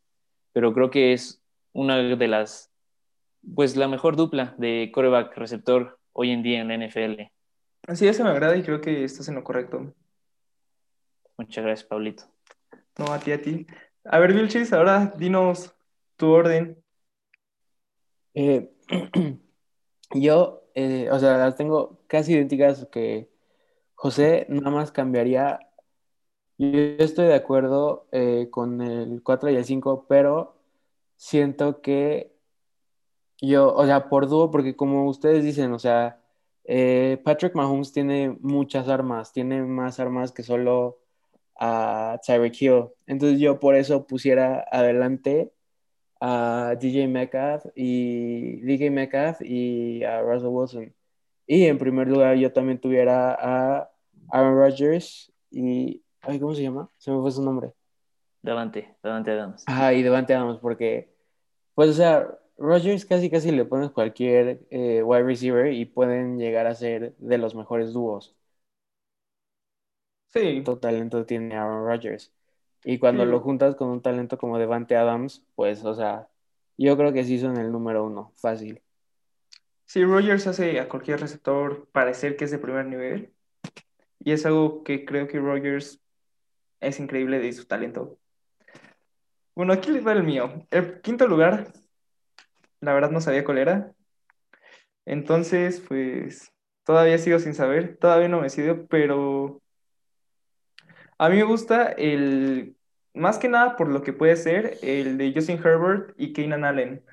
pero 0.52 0.72
creo 0.72 0.90
que 0.90 1.12
es 1.12 1.42
una 1.72 1.98
de 1.98 2.28
las. 2.28 2.72
Pues 3.54 3.76
la 3.76 3.88
mejor 3.88 4.16
dupla 4.16 4.54
de 4.59 4.90
coreback 4.92 5.37
receptor 5.37 5.98
hoy 6.12 6.30
en 6.30 6.42
día 6.42 6.61
en 6.61 6.68
la 6.68 6.74
NFL. 6.74 7.30
Así 7.87 8.09
eso 8.09 8.24
me 8.24 8.30
agrada 8.30 8.57
y 8.57 8.62
creo 8.62 8.80
que 8.80 9.04
estás 9.04 9.28
en 9.28 9.35
lo 9.35 9.44
correcto. 9.44 9.92
Muchas 11.37 11.64
gracias, 11.64 11.88
Pablito. 11.88 12.24
No, 12.98 13.12
a 13.12 13.18
ti, 13.18 13.33
a 13.33 13.42
ti. 13.42 13.66
A 14.04 14.18
ver, 14.18 14.33
Vilchis, 14.33 14.72
ahora 14.72 15.12
dinos 15.18 15.74
tu 16.16 16.30
orden. 16.30 16.83
Eh, 18.35 18.72
yo, 20.14 20.62
eh, 20.74 21.09
o 21.11 21.18
sea, 21.18 21.37
las 21.38 21.57
tengo 21.57 22.00
casi 22.07 22.35
idénticas 22.35 22.87
que 22.90 23.28
José, 23.94 24.46
nada 24.48 24.70
más 24.70 24.92
cambiaría. 24.92 25.61
Yo 26.59 26.68
estoy 26.98 27.26
de 27.26 27.35
acuerdo 27.35 28.07
eh, 28.12 28.48
con 28.50 28.80
el 28.80 29.22
4 29.22 29.50
y 29.50 29.57
el 29.57 29.64
5, 29.64 30.07
pero 30.09 30.57
siento 31.16 31.80
que 31.80 32.34
yo, 33.46 33.74
o 33.74 33.85
sea, 33.87 34.09
por 34.09 34.28
dúo, 34.28 34.50
porque 34.50 34.76
como 34.76 35.09
ustedes 35.09 35.44
dicen, 35.44 35.72
o 35.72 35.78
sea, 35.78 36.20
Patrick 37.24 37.54
Mahomes 37.54 37.92
tiene 37.92 38.37
muchas 38.40 38.88
armas, 38.88 39.33
tiene 39.33 39.62
más 39.62 40.00
armas 40.00 40.33
que 40.33 40.42
solo 40.42 40.98
a 41.59 42.18
Tyreek 42.26 42.61
Hill. 42.61 42.85
Entonces 43.07 43.38
yo 43.38 43.61
por 43.61 43.74
eso 43.74 44.07
pusiera 44.07 44.66
adelante 44.70 45.52
a 46.20 46.74
DJ 46.80 47.07
Metcalf 47.09 47.66
y 47.74 48.61
DJ 48.62 48.90
Metcalf 48.90 49.42
y 49.42 50.02
a 50.04 50.22
Russell 50.22 50.48
Wilson. 50.48 50.94
Y 51.46 51.66
en 51.66 51.78
primer 51.78 52.09
lugar 52.09 52.37
yo 52.37 52.52
también 52.52 52.80
tuviera 52.80 53.35
a 53.38 53.90
Aaron 54.30 54.57
Rodgers 54.57 55.30
y 55.50 56.02
ay, 56.22 56.40
¿cómo 56.40 56.54
se 56.54 56.62
llama? 56.62 56.88
Se 56.96 57.11
me 57.11 57.20
fue 57.20 57.30
su 57.30 57.42
nombre. 57.42 57.72
Davante, 58.42 58.96
Davante 59.02 59.30
Adams. 59.30 59.64
Ajá, 59.66 59.92
y 59.92 60.02
Davante 60.02 60.35
Adams 60.35 60.59
porque 60.59 61.14
pues 61.74 61.90
o 61.90 61.92
sea, 61.92 62.38
Rodgers 62.59 63.05
casi 63.07 63.31
casi 63.31 63.51
le 63.53 63.64
pones 63.64 63.90
cualquier 63.90 64.61
eh, 64.71 65.03
wide 65.03 65.25
receiver 65.25 65.73
y 65.73 65.85
pueden 65.87 66.38
llegar 66.38 66.67
a 66.67 66.75
ser 66.75 67.14
de 67.19 67.38
los 67.38 67.55
mejores 67.55 67.93
dúos. 67.93 68.37
Sí. 70.33 70.62
Todo 70.64 70.79
talento 70.79 71.25
tiene 71.27 71.57
Aaron 71.57 71.87
Rodgers. 71.87 72.33
Y 72.85 72.99
cuando 72.99 73.25
Sí. 73.25 73.31
lo 73.31 73.40
juntas 73.40 73.77
con 73.77 73.88
un 73.88 74.03
talento 74.03 74.38
como 74.38 74.59
Devante 74.59 74.97
Adams, 74.97 75.45
pues, 75.55 75.85
o 75.85 75.95
sea, 75.95 76.29
yo 76.77 76.97
creo 76.97 77.12
que 77.12 77.25
sí 77.25 77.38
son 77.38 77.57
el 77.57 77.71
número 77.73 78.05
uno, 78.05 78.33
fácil. 78.37 78.83
Sí, 79.87 80.05
Rogers 80.05 80.47
hace 80.47 80.81
a 80.81 80.88
cualquier 80.88 81.21
receptor 81.21 81.88
parecer 81.93 82.37
que 82.37 82.45
es 82.45 82.51
de 82.51 82.59
primer 82.59 82.87
nivel. 82.87 83.33
Y 84.21 84.33
es 84.33 84.47
algo 84.47 84.83
que 84.85 85.05
creo 85.05 85.29
que 85.29 85.38
Rogers 85.40 86.01
es 86.81 87.01
increíble 87.01 87.38
de 87.38 87.53
su 87.53 87.67
talento. 87.67 88.19
Bueno, 89.55 89.73
aquí 89.73 89.90
les 89.90 90.07
va 90.07 90.12
el 90.12 90.25
mío. 90.25 90.67
El 90.71 91.01
quinto 91.01 91.27
lugar, 91.29 91.73
la 92.85 92.94
verdad 92.94 93.11
no 93.11 93.20
sabía 93.20 93.44
cuál 93.44 93.59
era. 93.59 93.92
Entonces, 95.07 95.81
pues, 95.87 96.53
todavía 96.85 97.18
sigo 97.18 97.38
sin 97.38 97.55
saber. 97.55 97.97
Todavía 97.99 98.29
no 98.29 98.38
me 98.38 98.44
decido, 98.44 98.87
pero 98.87 99.61
a 101.18 101.29
mí 101.29 101.37
me 101.37 101.44
gusta 101.44 101.87
el, 101.92 102.77
más 103.14 103.38
que 103.38 103.49
nada 103.49 103.77
por 103.77 103.88
lo 103.88 104.03
que 104.03 104.12
puede 104.12 104.37
ser, 104.37 104.79
el 104.83 105.18
de 105.18 105.33
Justin 105.35 105.59
Herbert 105.59 106.14
y 106.16 106.33
Keenan 106.33 106.64
Allen. 106.64 107.05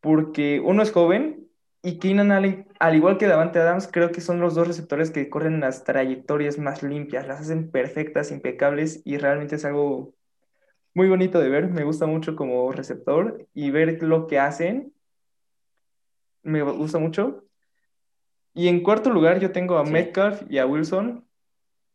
Porque 0.00 0.60
uno 0.60 0.82
es 0.82 0.92
joven 0.92 1.48
y 1.82 1.98
Keenan 1.98 2.32
Allen, 2.32 2.68
al 2.80 2.96
igual 2.96 3.18
que 3.18 3.26
Davante 3.26 3.58
Adams, 3.58 3.88
creo 3.90 4.10
que 4.12 4.20
son 4.20 4.40
los 4.40 4.54
dos 4.54 4.66
receptores 4.66 5.10
que 5.10 5.28
corren 5.28 5.60
las 5.60 5.84
trayectorias 5.84 6.58
más 6.58 6.82
limpias, 6.82 7.26
las 7.26 7.40
hacen 7.40 7.70
perfectas, 7.70 8.30
impecables 8.30 9.02
y 9.04 9.18
realmente 9.18 9.56
es 9.56 9.64
algo 9.64 10.14
muy 10.98 11.08
bonito 11.08 11.38
de 11.38 11.48
ver. 11.48 11.68
Me 11.68 11.84
gusta 11.84 12.06
mucho 12.06 12.34
como 12.34 12.72
receptor 12.72 13.46
y 13.54 13.70
ver 13.70 14.02
lo 14.02 14.26
que 14.26 14.40
hacen. 14.40 14.92
Me 16.42 16.60
gusta 16.62 16.98
mucho. 16.98 17.44
Y 18.52 18.66
en 18.66 18.82
cuarto 18.82 19.10
lugar 19.10 19.38
yo 19.38 19.52
tengo 19.52 19.78
a 19.78 19.86
Sí. 19.86 19.92
Metcalf 19.92 20.42
y 20.50 20.58
a 20.58 20.66
Wilson. 20.66 21.24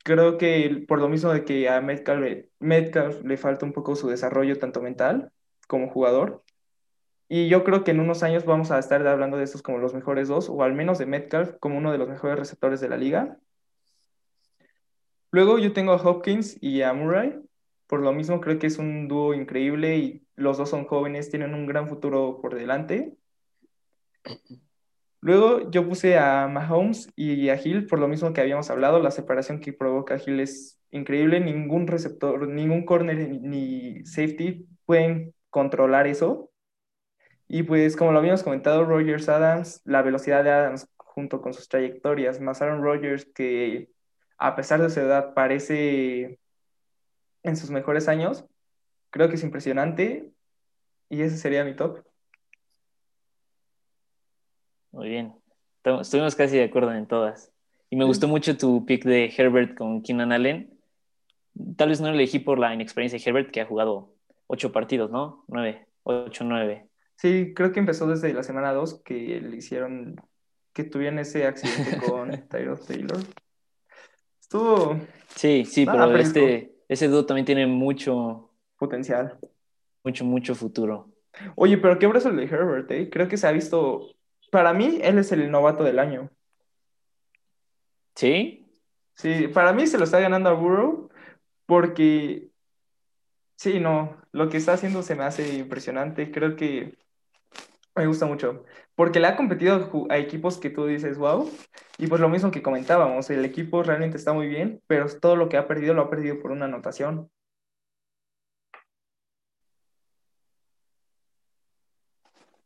Creo 0.05 0.37
que 0.37 0.85
por 0.87 0.99
lo 0.99 1.09
mismo 1.09 1.33
de 1.33 1.43
que 1.43 1.67
a 1.67 1.81
Metcalf, 1.81 2.45
Metcalf 2.59 3.21
le 3.25 3.35
falta 3.35 3.65
un 3.65 3.73
poco 3.73 3.97
su 3.97 4.07
desarrollo 4.07 4.57
tanto 4.57 4.81
mental 4.81 5.33
como 5.67 5.89
jugador. 5.89 6.41
Y 7.27 7.49
yo 7.49 7.65
creo 7.65 7.83
que 7.83 7.91
en 7.91 7.99
unos 7.99 8.23
años 8.23 8.45
vamos 8.45 8.71
a 8.71 8.79
estar 8.79 9.05
hablando 9.05 9.35
de 9.35 9.43
estos 9.43 9.61
como 9.61 9.79
los 9.79 9.93
mejores 9.93 10.29
dos, 10.29 10.49
o 10.49 10.63
al 10.63 10.71
menos 10.71 10.97
de 10.97 11.07
Metcalf 11.07 11.57
como 11.59 11.77
uno 11.77 11.91
de 11.91 11.97
los 11.97 12.07
mejores 12.07 12.39
receptores 12.39 12.79
de 12.79 12.87
la 12.87 12.95
liga. 12.95 13.37
Luego 15.31 15.59
yo 15.59 15.73
tengo 15.73 15.91
a 15.91 16.01
Hopkins 16.01 16.55
y 16.61 16.83
a 16.83 16.93
Murray. 16.93 17.37
Por 17.93 18.01
lo 18.01 18.11
mismo 18.11 18.41
creo 18.41 18.57
que 18.57 18.65
es 18.65 18.79
un 18.79 19.07
dúo 19.07 19.35
increíble 19.35 19.97
y 19.97 20.25
los 20.35 20.57
dos 20.57 20.71
son 20.71 20.85
jóvenes, 20.85 21.29
tienen 21.29 21.53
un 21.53 21.67
gran 21.67 21.87
futuro 21.87 22.39
por 22.41 22.55
delante. 22.55 23.13
Luego 25.21 25.69
yo 25.69 25.87
puse 25.87 26.17
a 26.17 26.47
Mahomes 26.47 27.11
y 27.15 27.49
a 27.49 27.61
Hill 27.63 27.85
por 27.85 27.99
lo 27.99 28.07
mismo 28.07 28.33
que 28.33 28.41
habíamos 28.41 28.71
hablado, 28.71 28.97
la 28.97 29.11
separación 29.11 29.59
que 29.59 29.73
provoca 29.73 30.17
Hill 30.17 30.39
es 30.39 30.79
increíble, 30.89 31.39
ningún 31.39 31.85
receptor, 31.85 32.47
ningún 32.47 32.83
corner 32.83 33.29
ni- 33.29 34.03
safety 34.07 34.65
pueden 34.87 35.35
controlar 35.51 36.07
eso. 36.07 36.49
Y 37.47 37.61
pues 37.61 37.95
como 37.95 38.11
lo 38.11 38.17
habíamos 38.17 38.41
comentado, 38.41 38.85
Rogers 38.85 39.29
Adams, 39.29 39.83
la 39.85 40.01
velocidad 40.01 40.43
de 40.43 40.49
Adams 40.49 40.89
junto 40.97 41.43
con 41.43 41.53
sus 41.53 41.69
trayectorias, 41.69 42.41
más 42.41 42.59
Aaron 42.63 42.81
Rodgers 42.81 43.27
que 43.35 43.91
a 44.39 44.55
pesar 44.55 44.81
de 44.81 44.89
su 44.89 44.99
edad 44.99 45.35
parece 45.35 46.39
en 47.43 47.55
sus 47.57 47.69
mejores 47.69 48.07
años, 48.07 48.45
creo 49.09 49.29
que 49.29 49.35
es 49.35 49.43
impresionante 49.43 50.31
y 51.09 51.21
ese 51.21 51.37
sería 51.37 51.63
mi 51.63 51.75
top. 51.75 52.03
Muy 54.91 55.09
bien. 55.09 55.33
Estuvimos 56.01 56.35
casi 56.35 56.57
de 56.57 56.63
acuerdo 56.65 56.93
en 56.93 57.07
todas. 57.07 57.51
Y 57.89 57.95
me 57.95 58.03
Sí. 58.03 58.07
gustó 58.07 58.27
mucho 58.27 58.57
tu 58.57 58.85
pick 58.85 59.03
de 59.03 59.33
Herbert 59.35 59.75
con 59.77 60.01
Keenan 60.01 60.31
Allen. 60.31 60.79
Tal 61.77 61.89
vez 61.89 62.01
no 62.01 62.07
lo 62.07 62.13
elegí 62.15 62.39
por 62.39 62.57
la 62.59 62.73
inexperiencia 62.73 63.19
de 63.19 63.23
Herbert, 63.29 63.51
que 63.51 63.61
ha 63.61 63.65
jugado 63.65 64.15
ocho 64.47 64.71
partidos, 64.71 65.11
¿no? 65.11 65.43
Nueve, 65.47 65.87
ocho, 66.03 66.43
nueve. 66.43 66.87
Sí, 67.17 67.53
creo 67.55 67.71
que 67.71 67.79
empezó 67.79 68.07
desde 68.07 68.33
la 68.33 68.43
semana 68.43 68.73
2 68.73 69.01
que 69.03 69.39
le 69.39 69.55
hicieron 69.57 70.15
que 70.73 70.83
tuvieron 70.83 71.19
ese 71.19 71.45
accidente 71.45 71.97
con 71.97 72.47
Tyrod 72.49 72.79
Taylor. 72.85 73.19
Estuvo 74.41 74.97
Sí, 75.35 75.65
sí, 75.65 75.85
Nada 75.85 76.05
pero 76.05 76.11
fresco. 76.13 76.39
este, 76.39 76.72
ese 76.93 77.07
dúo 77.07 77.25
también 77.25 77.45
tiene 77.45 77.65
mucho, 77.65 78.51
potencial. 78.77 79.37
mucho, 80.03 80.25
mucho 80.25 80.55
futuro. 80.55 81.09
Oye, 81.55 81.77
pero 81.77 81.97
qué 81.97 82.07
brazo 82.07 82.29
el 82.29 82.37
de 82.37 82.43
Herbert, 82.43 82.91
¿eh? 82.91 83.09
Creo 83.09 83.27
que 83.27 83.37
se 83.37 83.47
ha 83.47 83.51
visto. 83.51 84.15
Para 84.51 84.73
mí, 84.73 84.99
él 85.01 85.17
es 85.17 85.31
el 85.31 85.49
novato 85.49 85.83
del 85.83 85.99
año. 85.99 86.29
¿Sí? 88.15 88.69
Sí, 89.15 89.47
para 89.47 89.73
mí 89.73 89.87
se 89.87 89.97
lo 89.97 90.03
está 90.03 90.19
ganando 90.19 90.49
a 90.49 90.53
Burrow 90.53 91.09
porque. 91.65 92.49
Sí, 93.55 93.79
no, 93.79 94.21
lo 94.31 94.49
que 94.49 94.57
está 94.57 94.73
haciendo 94.73 95.01
se 95.03 95.15
me 95.15 95.23
hace 95.23 95.57
impresionante. 95.57 96.31
Creo 96.31 96.55
que 96.55 96.97
me 97.95 98.07
gusta 98.07 98.25
mucho. 98.25 98.63
Porque 98.95 99.19
le 99.19 99.27
ha 99.27 99.35
competido 99.35 100.07
a 100.09 100.17
equipos 100.17 100.57
que 100.57 100.69
tú 100.69 100.85
dices, 100.85 101.17
wow. 101.17 101.49
Y 101.97 102.07
pues 102.07 102.21
lo 102.21 102.29
mismo 102.29 102.51
que 102.51 102.61
comentábamos, 102.63 103.29
el 103.29 103.45
equipo 103.45 103.83
realmente 103.83 104.17
está 104.17 104.33
muy 104.33 104.47
bien, 104.47 104.81
pero 104.87 105.07
todo 105.19 105.35
lo 105.35 105.49
que 105.49 105.57
ha 105.57 105.67
perdido 105.67 105.93
lo 105.93 106.03
ha 106.03 106.09
perdido 106.09 106.39
por 106.41 106.51
una 106.51 106.65
anotación. 106.65 107.29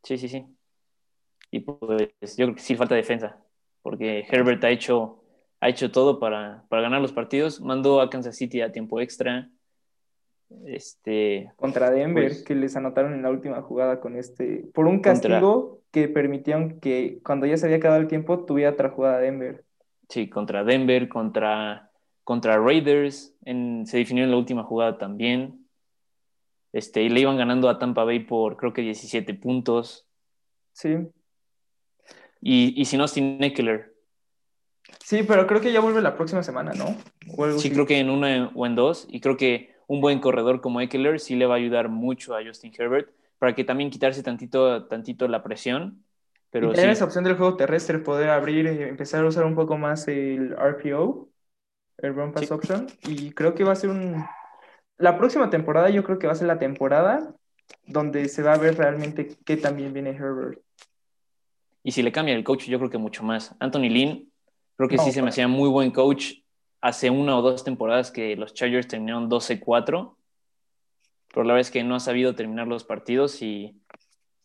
Sí, 0.04 0.18
sí, 0.18 0.30
sí. 0.30 0.46
Y 1.52 1.62
pues 1.62 2.38
yo 2.38 2.46
creo 2.46 2.56
que 2.56 2.62
sí 2.62 2.76
falta 2.76 2.96
defensa, 2.96 3.38
porque 3.82 4.26
Herbert 4.30 4.64
ha 4.64 4.70
hecho, 4.70 5.24
ha 5.62 5.70
hecho 5.70 5.92
todo 5.92 6.20
para, 6.20 6.66
para 6.70 6.82
ganar 6.84 7.02
los 7.02 7.14
partidos. 7.14 7.62
Mandó 7.62 8.02
a 8.02 8.10
Kansas 8.10 8.36
City 8.38 8.62
a 8.62 8.72
tiempo 8.72 9.00
extra. 9.00 9.50
Este, 10.66 11.52
contra 11.58 11.92
Denver, 11.92 12.28
Pues- 12.28 12.44
que 12.44 12.56
les 12.56 12.76
anotaron 12.76 13.14
en 13.14 13.22
la 13.22 13.30
última 13.30 13.62
jugada 13.62 14.00
con 14.00 14.16
este, 14.16 14.66
por 14.74 14.86
un 14.86 15.02
Contra- 15.02 15.14
castigo 15.14 15.82
que 15.92 16.08
permitieron 16.08 16.80
que 16.80 17.20
cuando 17.24 17.46
ya 17.46 17.58
se 17.58 17.66
había 17.66 17.78
acabado 17.78 18.02
el 18.02 18.08
tiempo 18.08 18.46
tuviera 18.46 18.72
otra 18.72 18.90
jugada 18.90 19.20
Denver. 19.20 19.64
sí, 20.10 20.30
contra 20.30 20.64
Denver, 20.64 21.10
contra, 21.10 21.92
contra 22.24 22.58
Raiders, 22.58 23.36
en, 23.44 23.86
se 23.86 23.98
definió 23.98 24.24
en 24.24 24.32
la 24.32 24.38
última 24.38 24.64
jugada 24.64 24.98
también. 24.98 25.66
Este, 26.74 27.02
y 27.04 27.10
le 27.10 27.22
iban 27.22 27.38
ganando 27.38 27.70
a 27.70 27.78
Tampa 27.80 28.04
Bay 28.04 28.20
por 28.20 28.56
creo 28.58 28.72
que 28.74 28.82
17 28.82 29.34
puntos. 29.34 30.08
Sí, 30.74 30.96
Y, 32.42 32.80
y 32.80 32.86
sin 32.86 33.02
Austin 33.02 33.44
Eckler, 33.44 33.94
sí, 35.04 35.24
pero 35.28 35.48
creo 35.48 35.60
que 35.60 35.72
ya 35.74 35.80
vuelve 35.82 36.02
la 36.02 36.16
próxima 36.16 36.44
semana, 36.44 36.72
¿no? 36.74 36.86
Sí 37.26 37.42
así. 37.42 37.72
creo 37.72 37.86
que 37.88 37.98
en 38.00 38.10
una 38.10 38.52
o 38.56 38.66
en 38.66 38.76
dos. 38.76 39.08
Y 39.10 39.20
creo 39.22 39.36
que 39.38 39.74
un 39.88 40.02
buen 40.02 40.20
corredor 40.20 40.62
como 40.62 40.82
Eckler 40.82 41.20
sí 41.20 41.36
le 41.36 41.46
va 41.46 41.56
a 41.56 41.58
ayudar 41.58 41.90
mucho 41.90 42.36
a 42.36 42.44
Justin 42.46 42.74
Herbert 42.78 43.12
para 43.40 43.56
que 43.56 43.64
también 43.64 43.90
quitarse 43.92 44.24
tantito, 44.24 44.88
tantito 44.88 45.28
la 45.28 45.44
presión. 45.44 46.06
Pero 46.52 46.68
y 46.70 46.74
tener 46.74 46.92
sí, 46.92 46.92
esa 46.92 47.06
opción 47.06 47.24
del 47.24 47.38
juego 47.38 47.56
terrestre, 47.58 48.00
poder 48.00 48.30
abrir, 48.30 48.68
eh, 48.68 48.90
empezar 48.90 49.24
a 49.24 49.28
usar 49.28 49.46
un 49.46 49.56
poco 49.56 49.78
más 49.78 50.08
el 50.08 50.54
RPO, 50.54 51.30
el 52.00 52.16
Run 52.16 52.32
Pass 52.34 52.52
Sí. 52.52 52.52
Option, 52.52 52.88
y 53.04 53.32
creo 53.34 53.56
que 53.56 53.64
va 53.64 53.74
a 53.74 53.76
ser 53.76 53.90
un... 53.92 54.26
La 54.98 55.18
próxima 55.18 55.50
temporada 55.50 55.90
yo 55.90 56.04
creo 56.04 56.20
que 56.20 56.28
va 56.28 56.34
a 56.34 56.38
ser 56.38 56.48
la 56.48 56.60
temporada 56.60 57.36
donde 57.86 58.30
se 58.30 58.44
va 58.44 58.54
a 58.54 58.58
ver 58.58 58.78
realmente 58.78 59.38
qué 59.46 59.58
también 59.58 59.94
viene 59.94 60.12
Herbert. 60.12 60.62
y 61.84 61.92
si 61.92 62.02
le 62.04 62.12
cambia 62.12 62.36
el 62.36 62.44
coach, 62.44 62.66
yo 62.68 62.78
creo 62.80 62.90
que 62.90 62.98
mucho 62.98 63.24
más. 63.24 63.56
Anthony 63.60 63.90
Lynn, 63.90 64.32
creo 64.76 64.90
que 64.90 64.98
No, 64.98 65.04
sí 65.04 65.12
se 65.12 65.22
me 65.22 65.30
hacía 65.30 65.48
muy 65.48 65.70
buen 65.70 65.92
coach 65.92 66.34
hace 66.82 67.10
una 67.10 67.38
o 67.38 67.42
dos 67.42 67.64
temporadas 67.64 68.12
que 68.12 68.36
los 68.36 68.54
Chargers 68.54 68.88
terminaron 68.88 69.30
12-4. 69.30 70.16
Pero 71.30 71.44
la 71.44 71.54
verdad 71.54 71.68
es 71.68 71.72
que 71.72 71.84
no 71.84 71.96
ha 71.96 72.00
sabido 72.00 72.36
terminar 72.36 72.68
los 72.68 72.84
partidos 72.84 73.42
y 73.42 73.80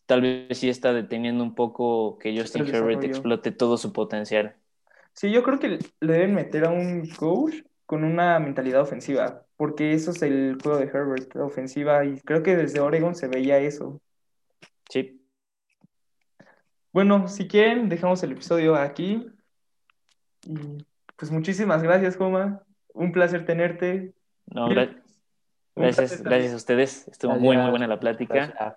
tal 0.05 0.21
vez 0.21 0.57
sí 0.57 0.69
está 0.69 0.93
deteniendo 0.93 1.43
un 1.43 1.55
poco 1.55 2.17
que 2.19 2.37
Justin 2.37 2.67
Herbert 2.67 3.03
explote 3.03 3.51
todo 3.51 3.77
su 3.77 3.93
potencial. 3.93 4.55
Sí, 5.13 5.31
yo 5.31 5.43
creo 5.43 5.59
que 5.59 5.79
le 5.99 6.13
deben 6.13 6.33
meter 6.33 6.65
a 6.65 6.69
un 6.69 7.07
coach 7.09 7.55
con 7.85 8.03
una 8.03 8.39
mentalidad 8.39 8.81
ofensiva, 8.81 9.45
porque 9.55 9.93
eso 9.93 10.11
es 10.11 10.21
el 10.23 10.57
juego 10.61 10.79
de 10.79 10.85
Herbert, 10.85 11.33
la 11.35 11.45
ofensiva, 11.45 12.03
y 12.05 12.19
creo 12.21 12.41
que 12.41 12.55
desde 12.55 12.79
Oregon 12.79 13.15
se 13.15 13.27
veía 13.27 13.59
eso. 13.59 14.01
Sí, 14.89 15.21
Bueno, 16.91 17.27
si 17.27 17.47
quieren, 17.47 17.89
dejamos 17.89 18.21
el 18.23 18.33
episodio 18.33 18.75
aquí. 18.75 19.27
Y 20.45 20.85
pues 21.23 21.31
muchísimas 21.31 21.81
gracias, 21.81 22.17
Joma. 22.17 22.61
Un 22.93 23.13
placer 23.13 23.45
tenerte. 23.45 24.13
no, 24.47 24.67
gra- 24.67 25.01
gracias, 25.73 26.21
gracias 26.21 26.51
a 26.51 26.57
ustedes. 26.57 27.07
Estuvo 27.07 27.31
Gracias. 27.31 27.45
muy, 27.45 27.55
muy 27.55 27.69
buena 27.69 27.87
la 27.87 27.97
plática. 27.97 28.33
Gracias. 28.47 28.75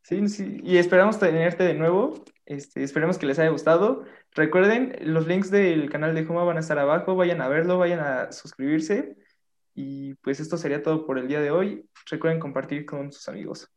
Sí, 0.00 0.26
sí, 0.30 0.60
y 0.64 0.78
esperamos 0.78 1.18
tenerte 1.18 1.64
de 1.64 1.74
nuevo. 1.74 2.24
Este, 2.46 2.82
esperemos 2.82 3.18
que 3.18 3.26
les 3.26 3.38
haya 3.38 3.50
gustado. 3.50 4.04
Recuerden, 4.34 4.96
los 5.02 5.26
links 5.26 5.50
del 5.50 5.90
canal 5.90 6.14
de 6.14 6.24
Juma 6.24 6.44
van 6.44 6.56
a 6.56 6.60
estar 6.60 6.78
abajo. 6.78 7.14
Vayan 7.14 7.42
a 7.42 7.48
verlo, 7.48 7.76
vayan 7.76 8.00
a 8.00 8.32
suscribirse. 8.32 9.18
Y 9.74 10.14
pues 10.22 10.40
esto 10.40 10.56
sería 10.56 10.82
todo 10.82 11.04
por 11.04 11.18
el 11.18 11.28
día 11.28 11.42
de 11.42 11.50
hoy. 11.50 11.86
Recuerden 12.10 12.40
compartir 12.40 12.86
con 12.86 13.12
sus 13.12 13.28
amigos. 13.28 13.70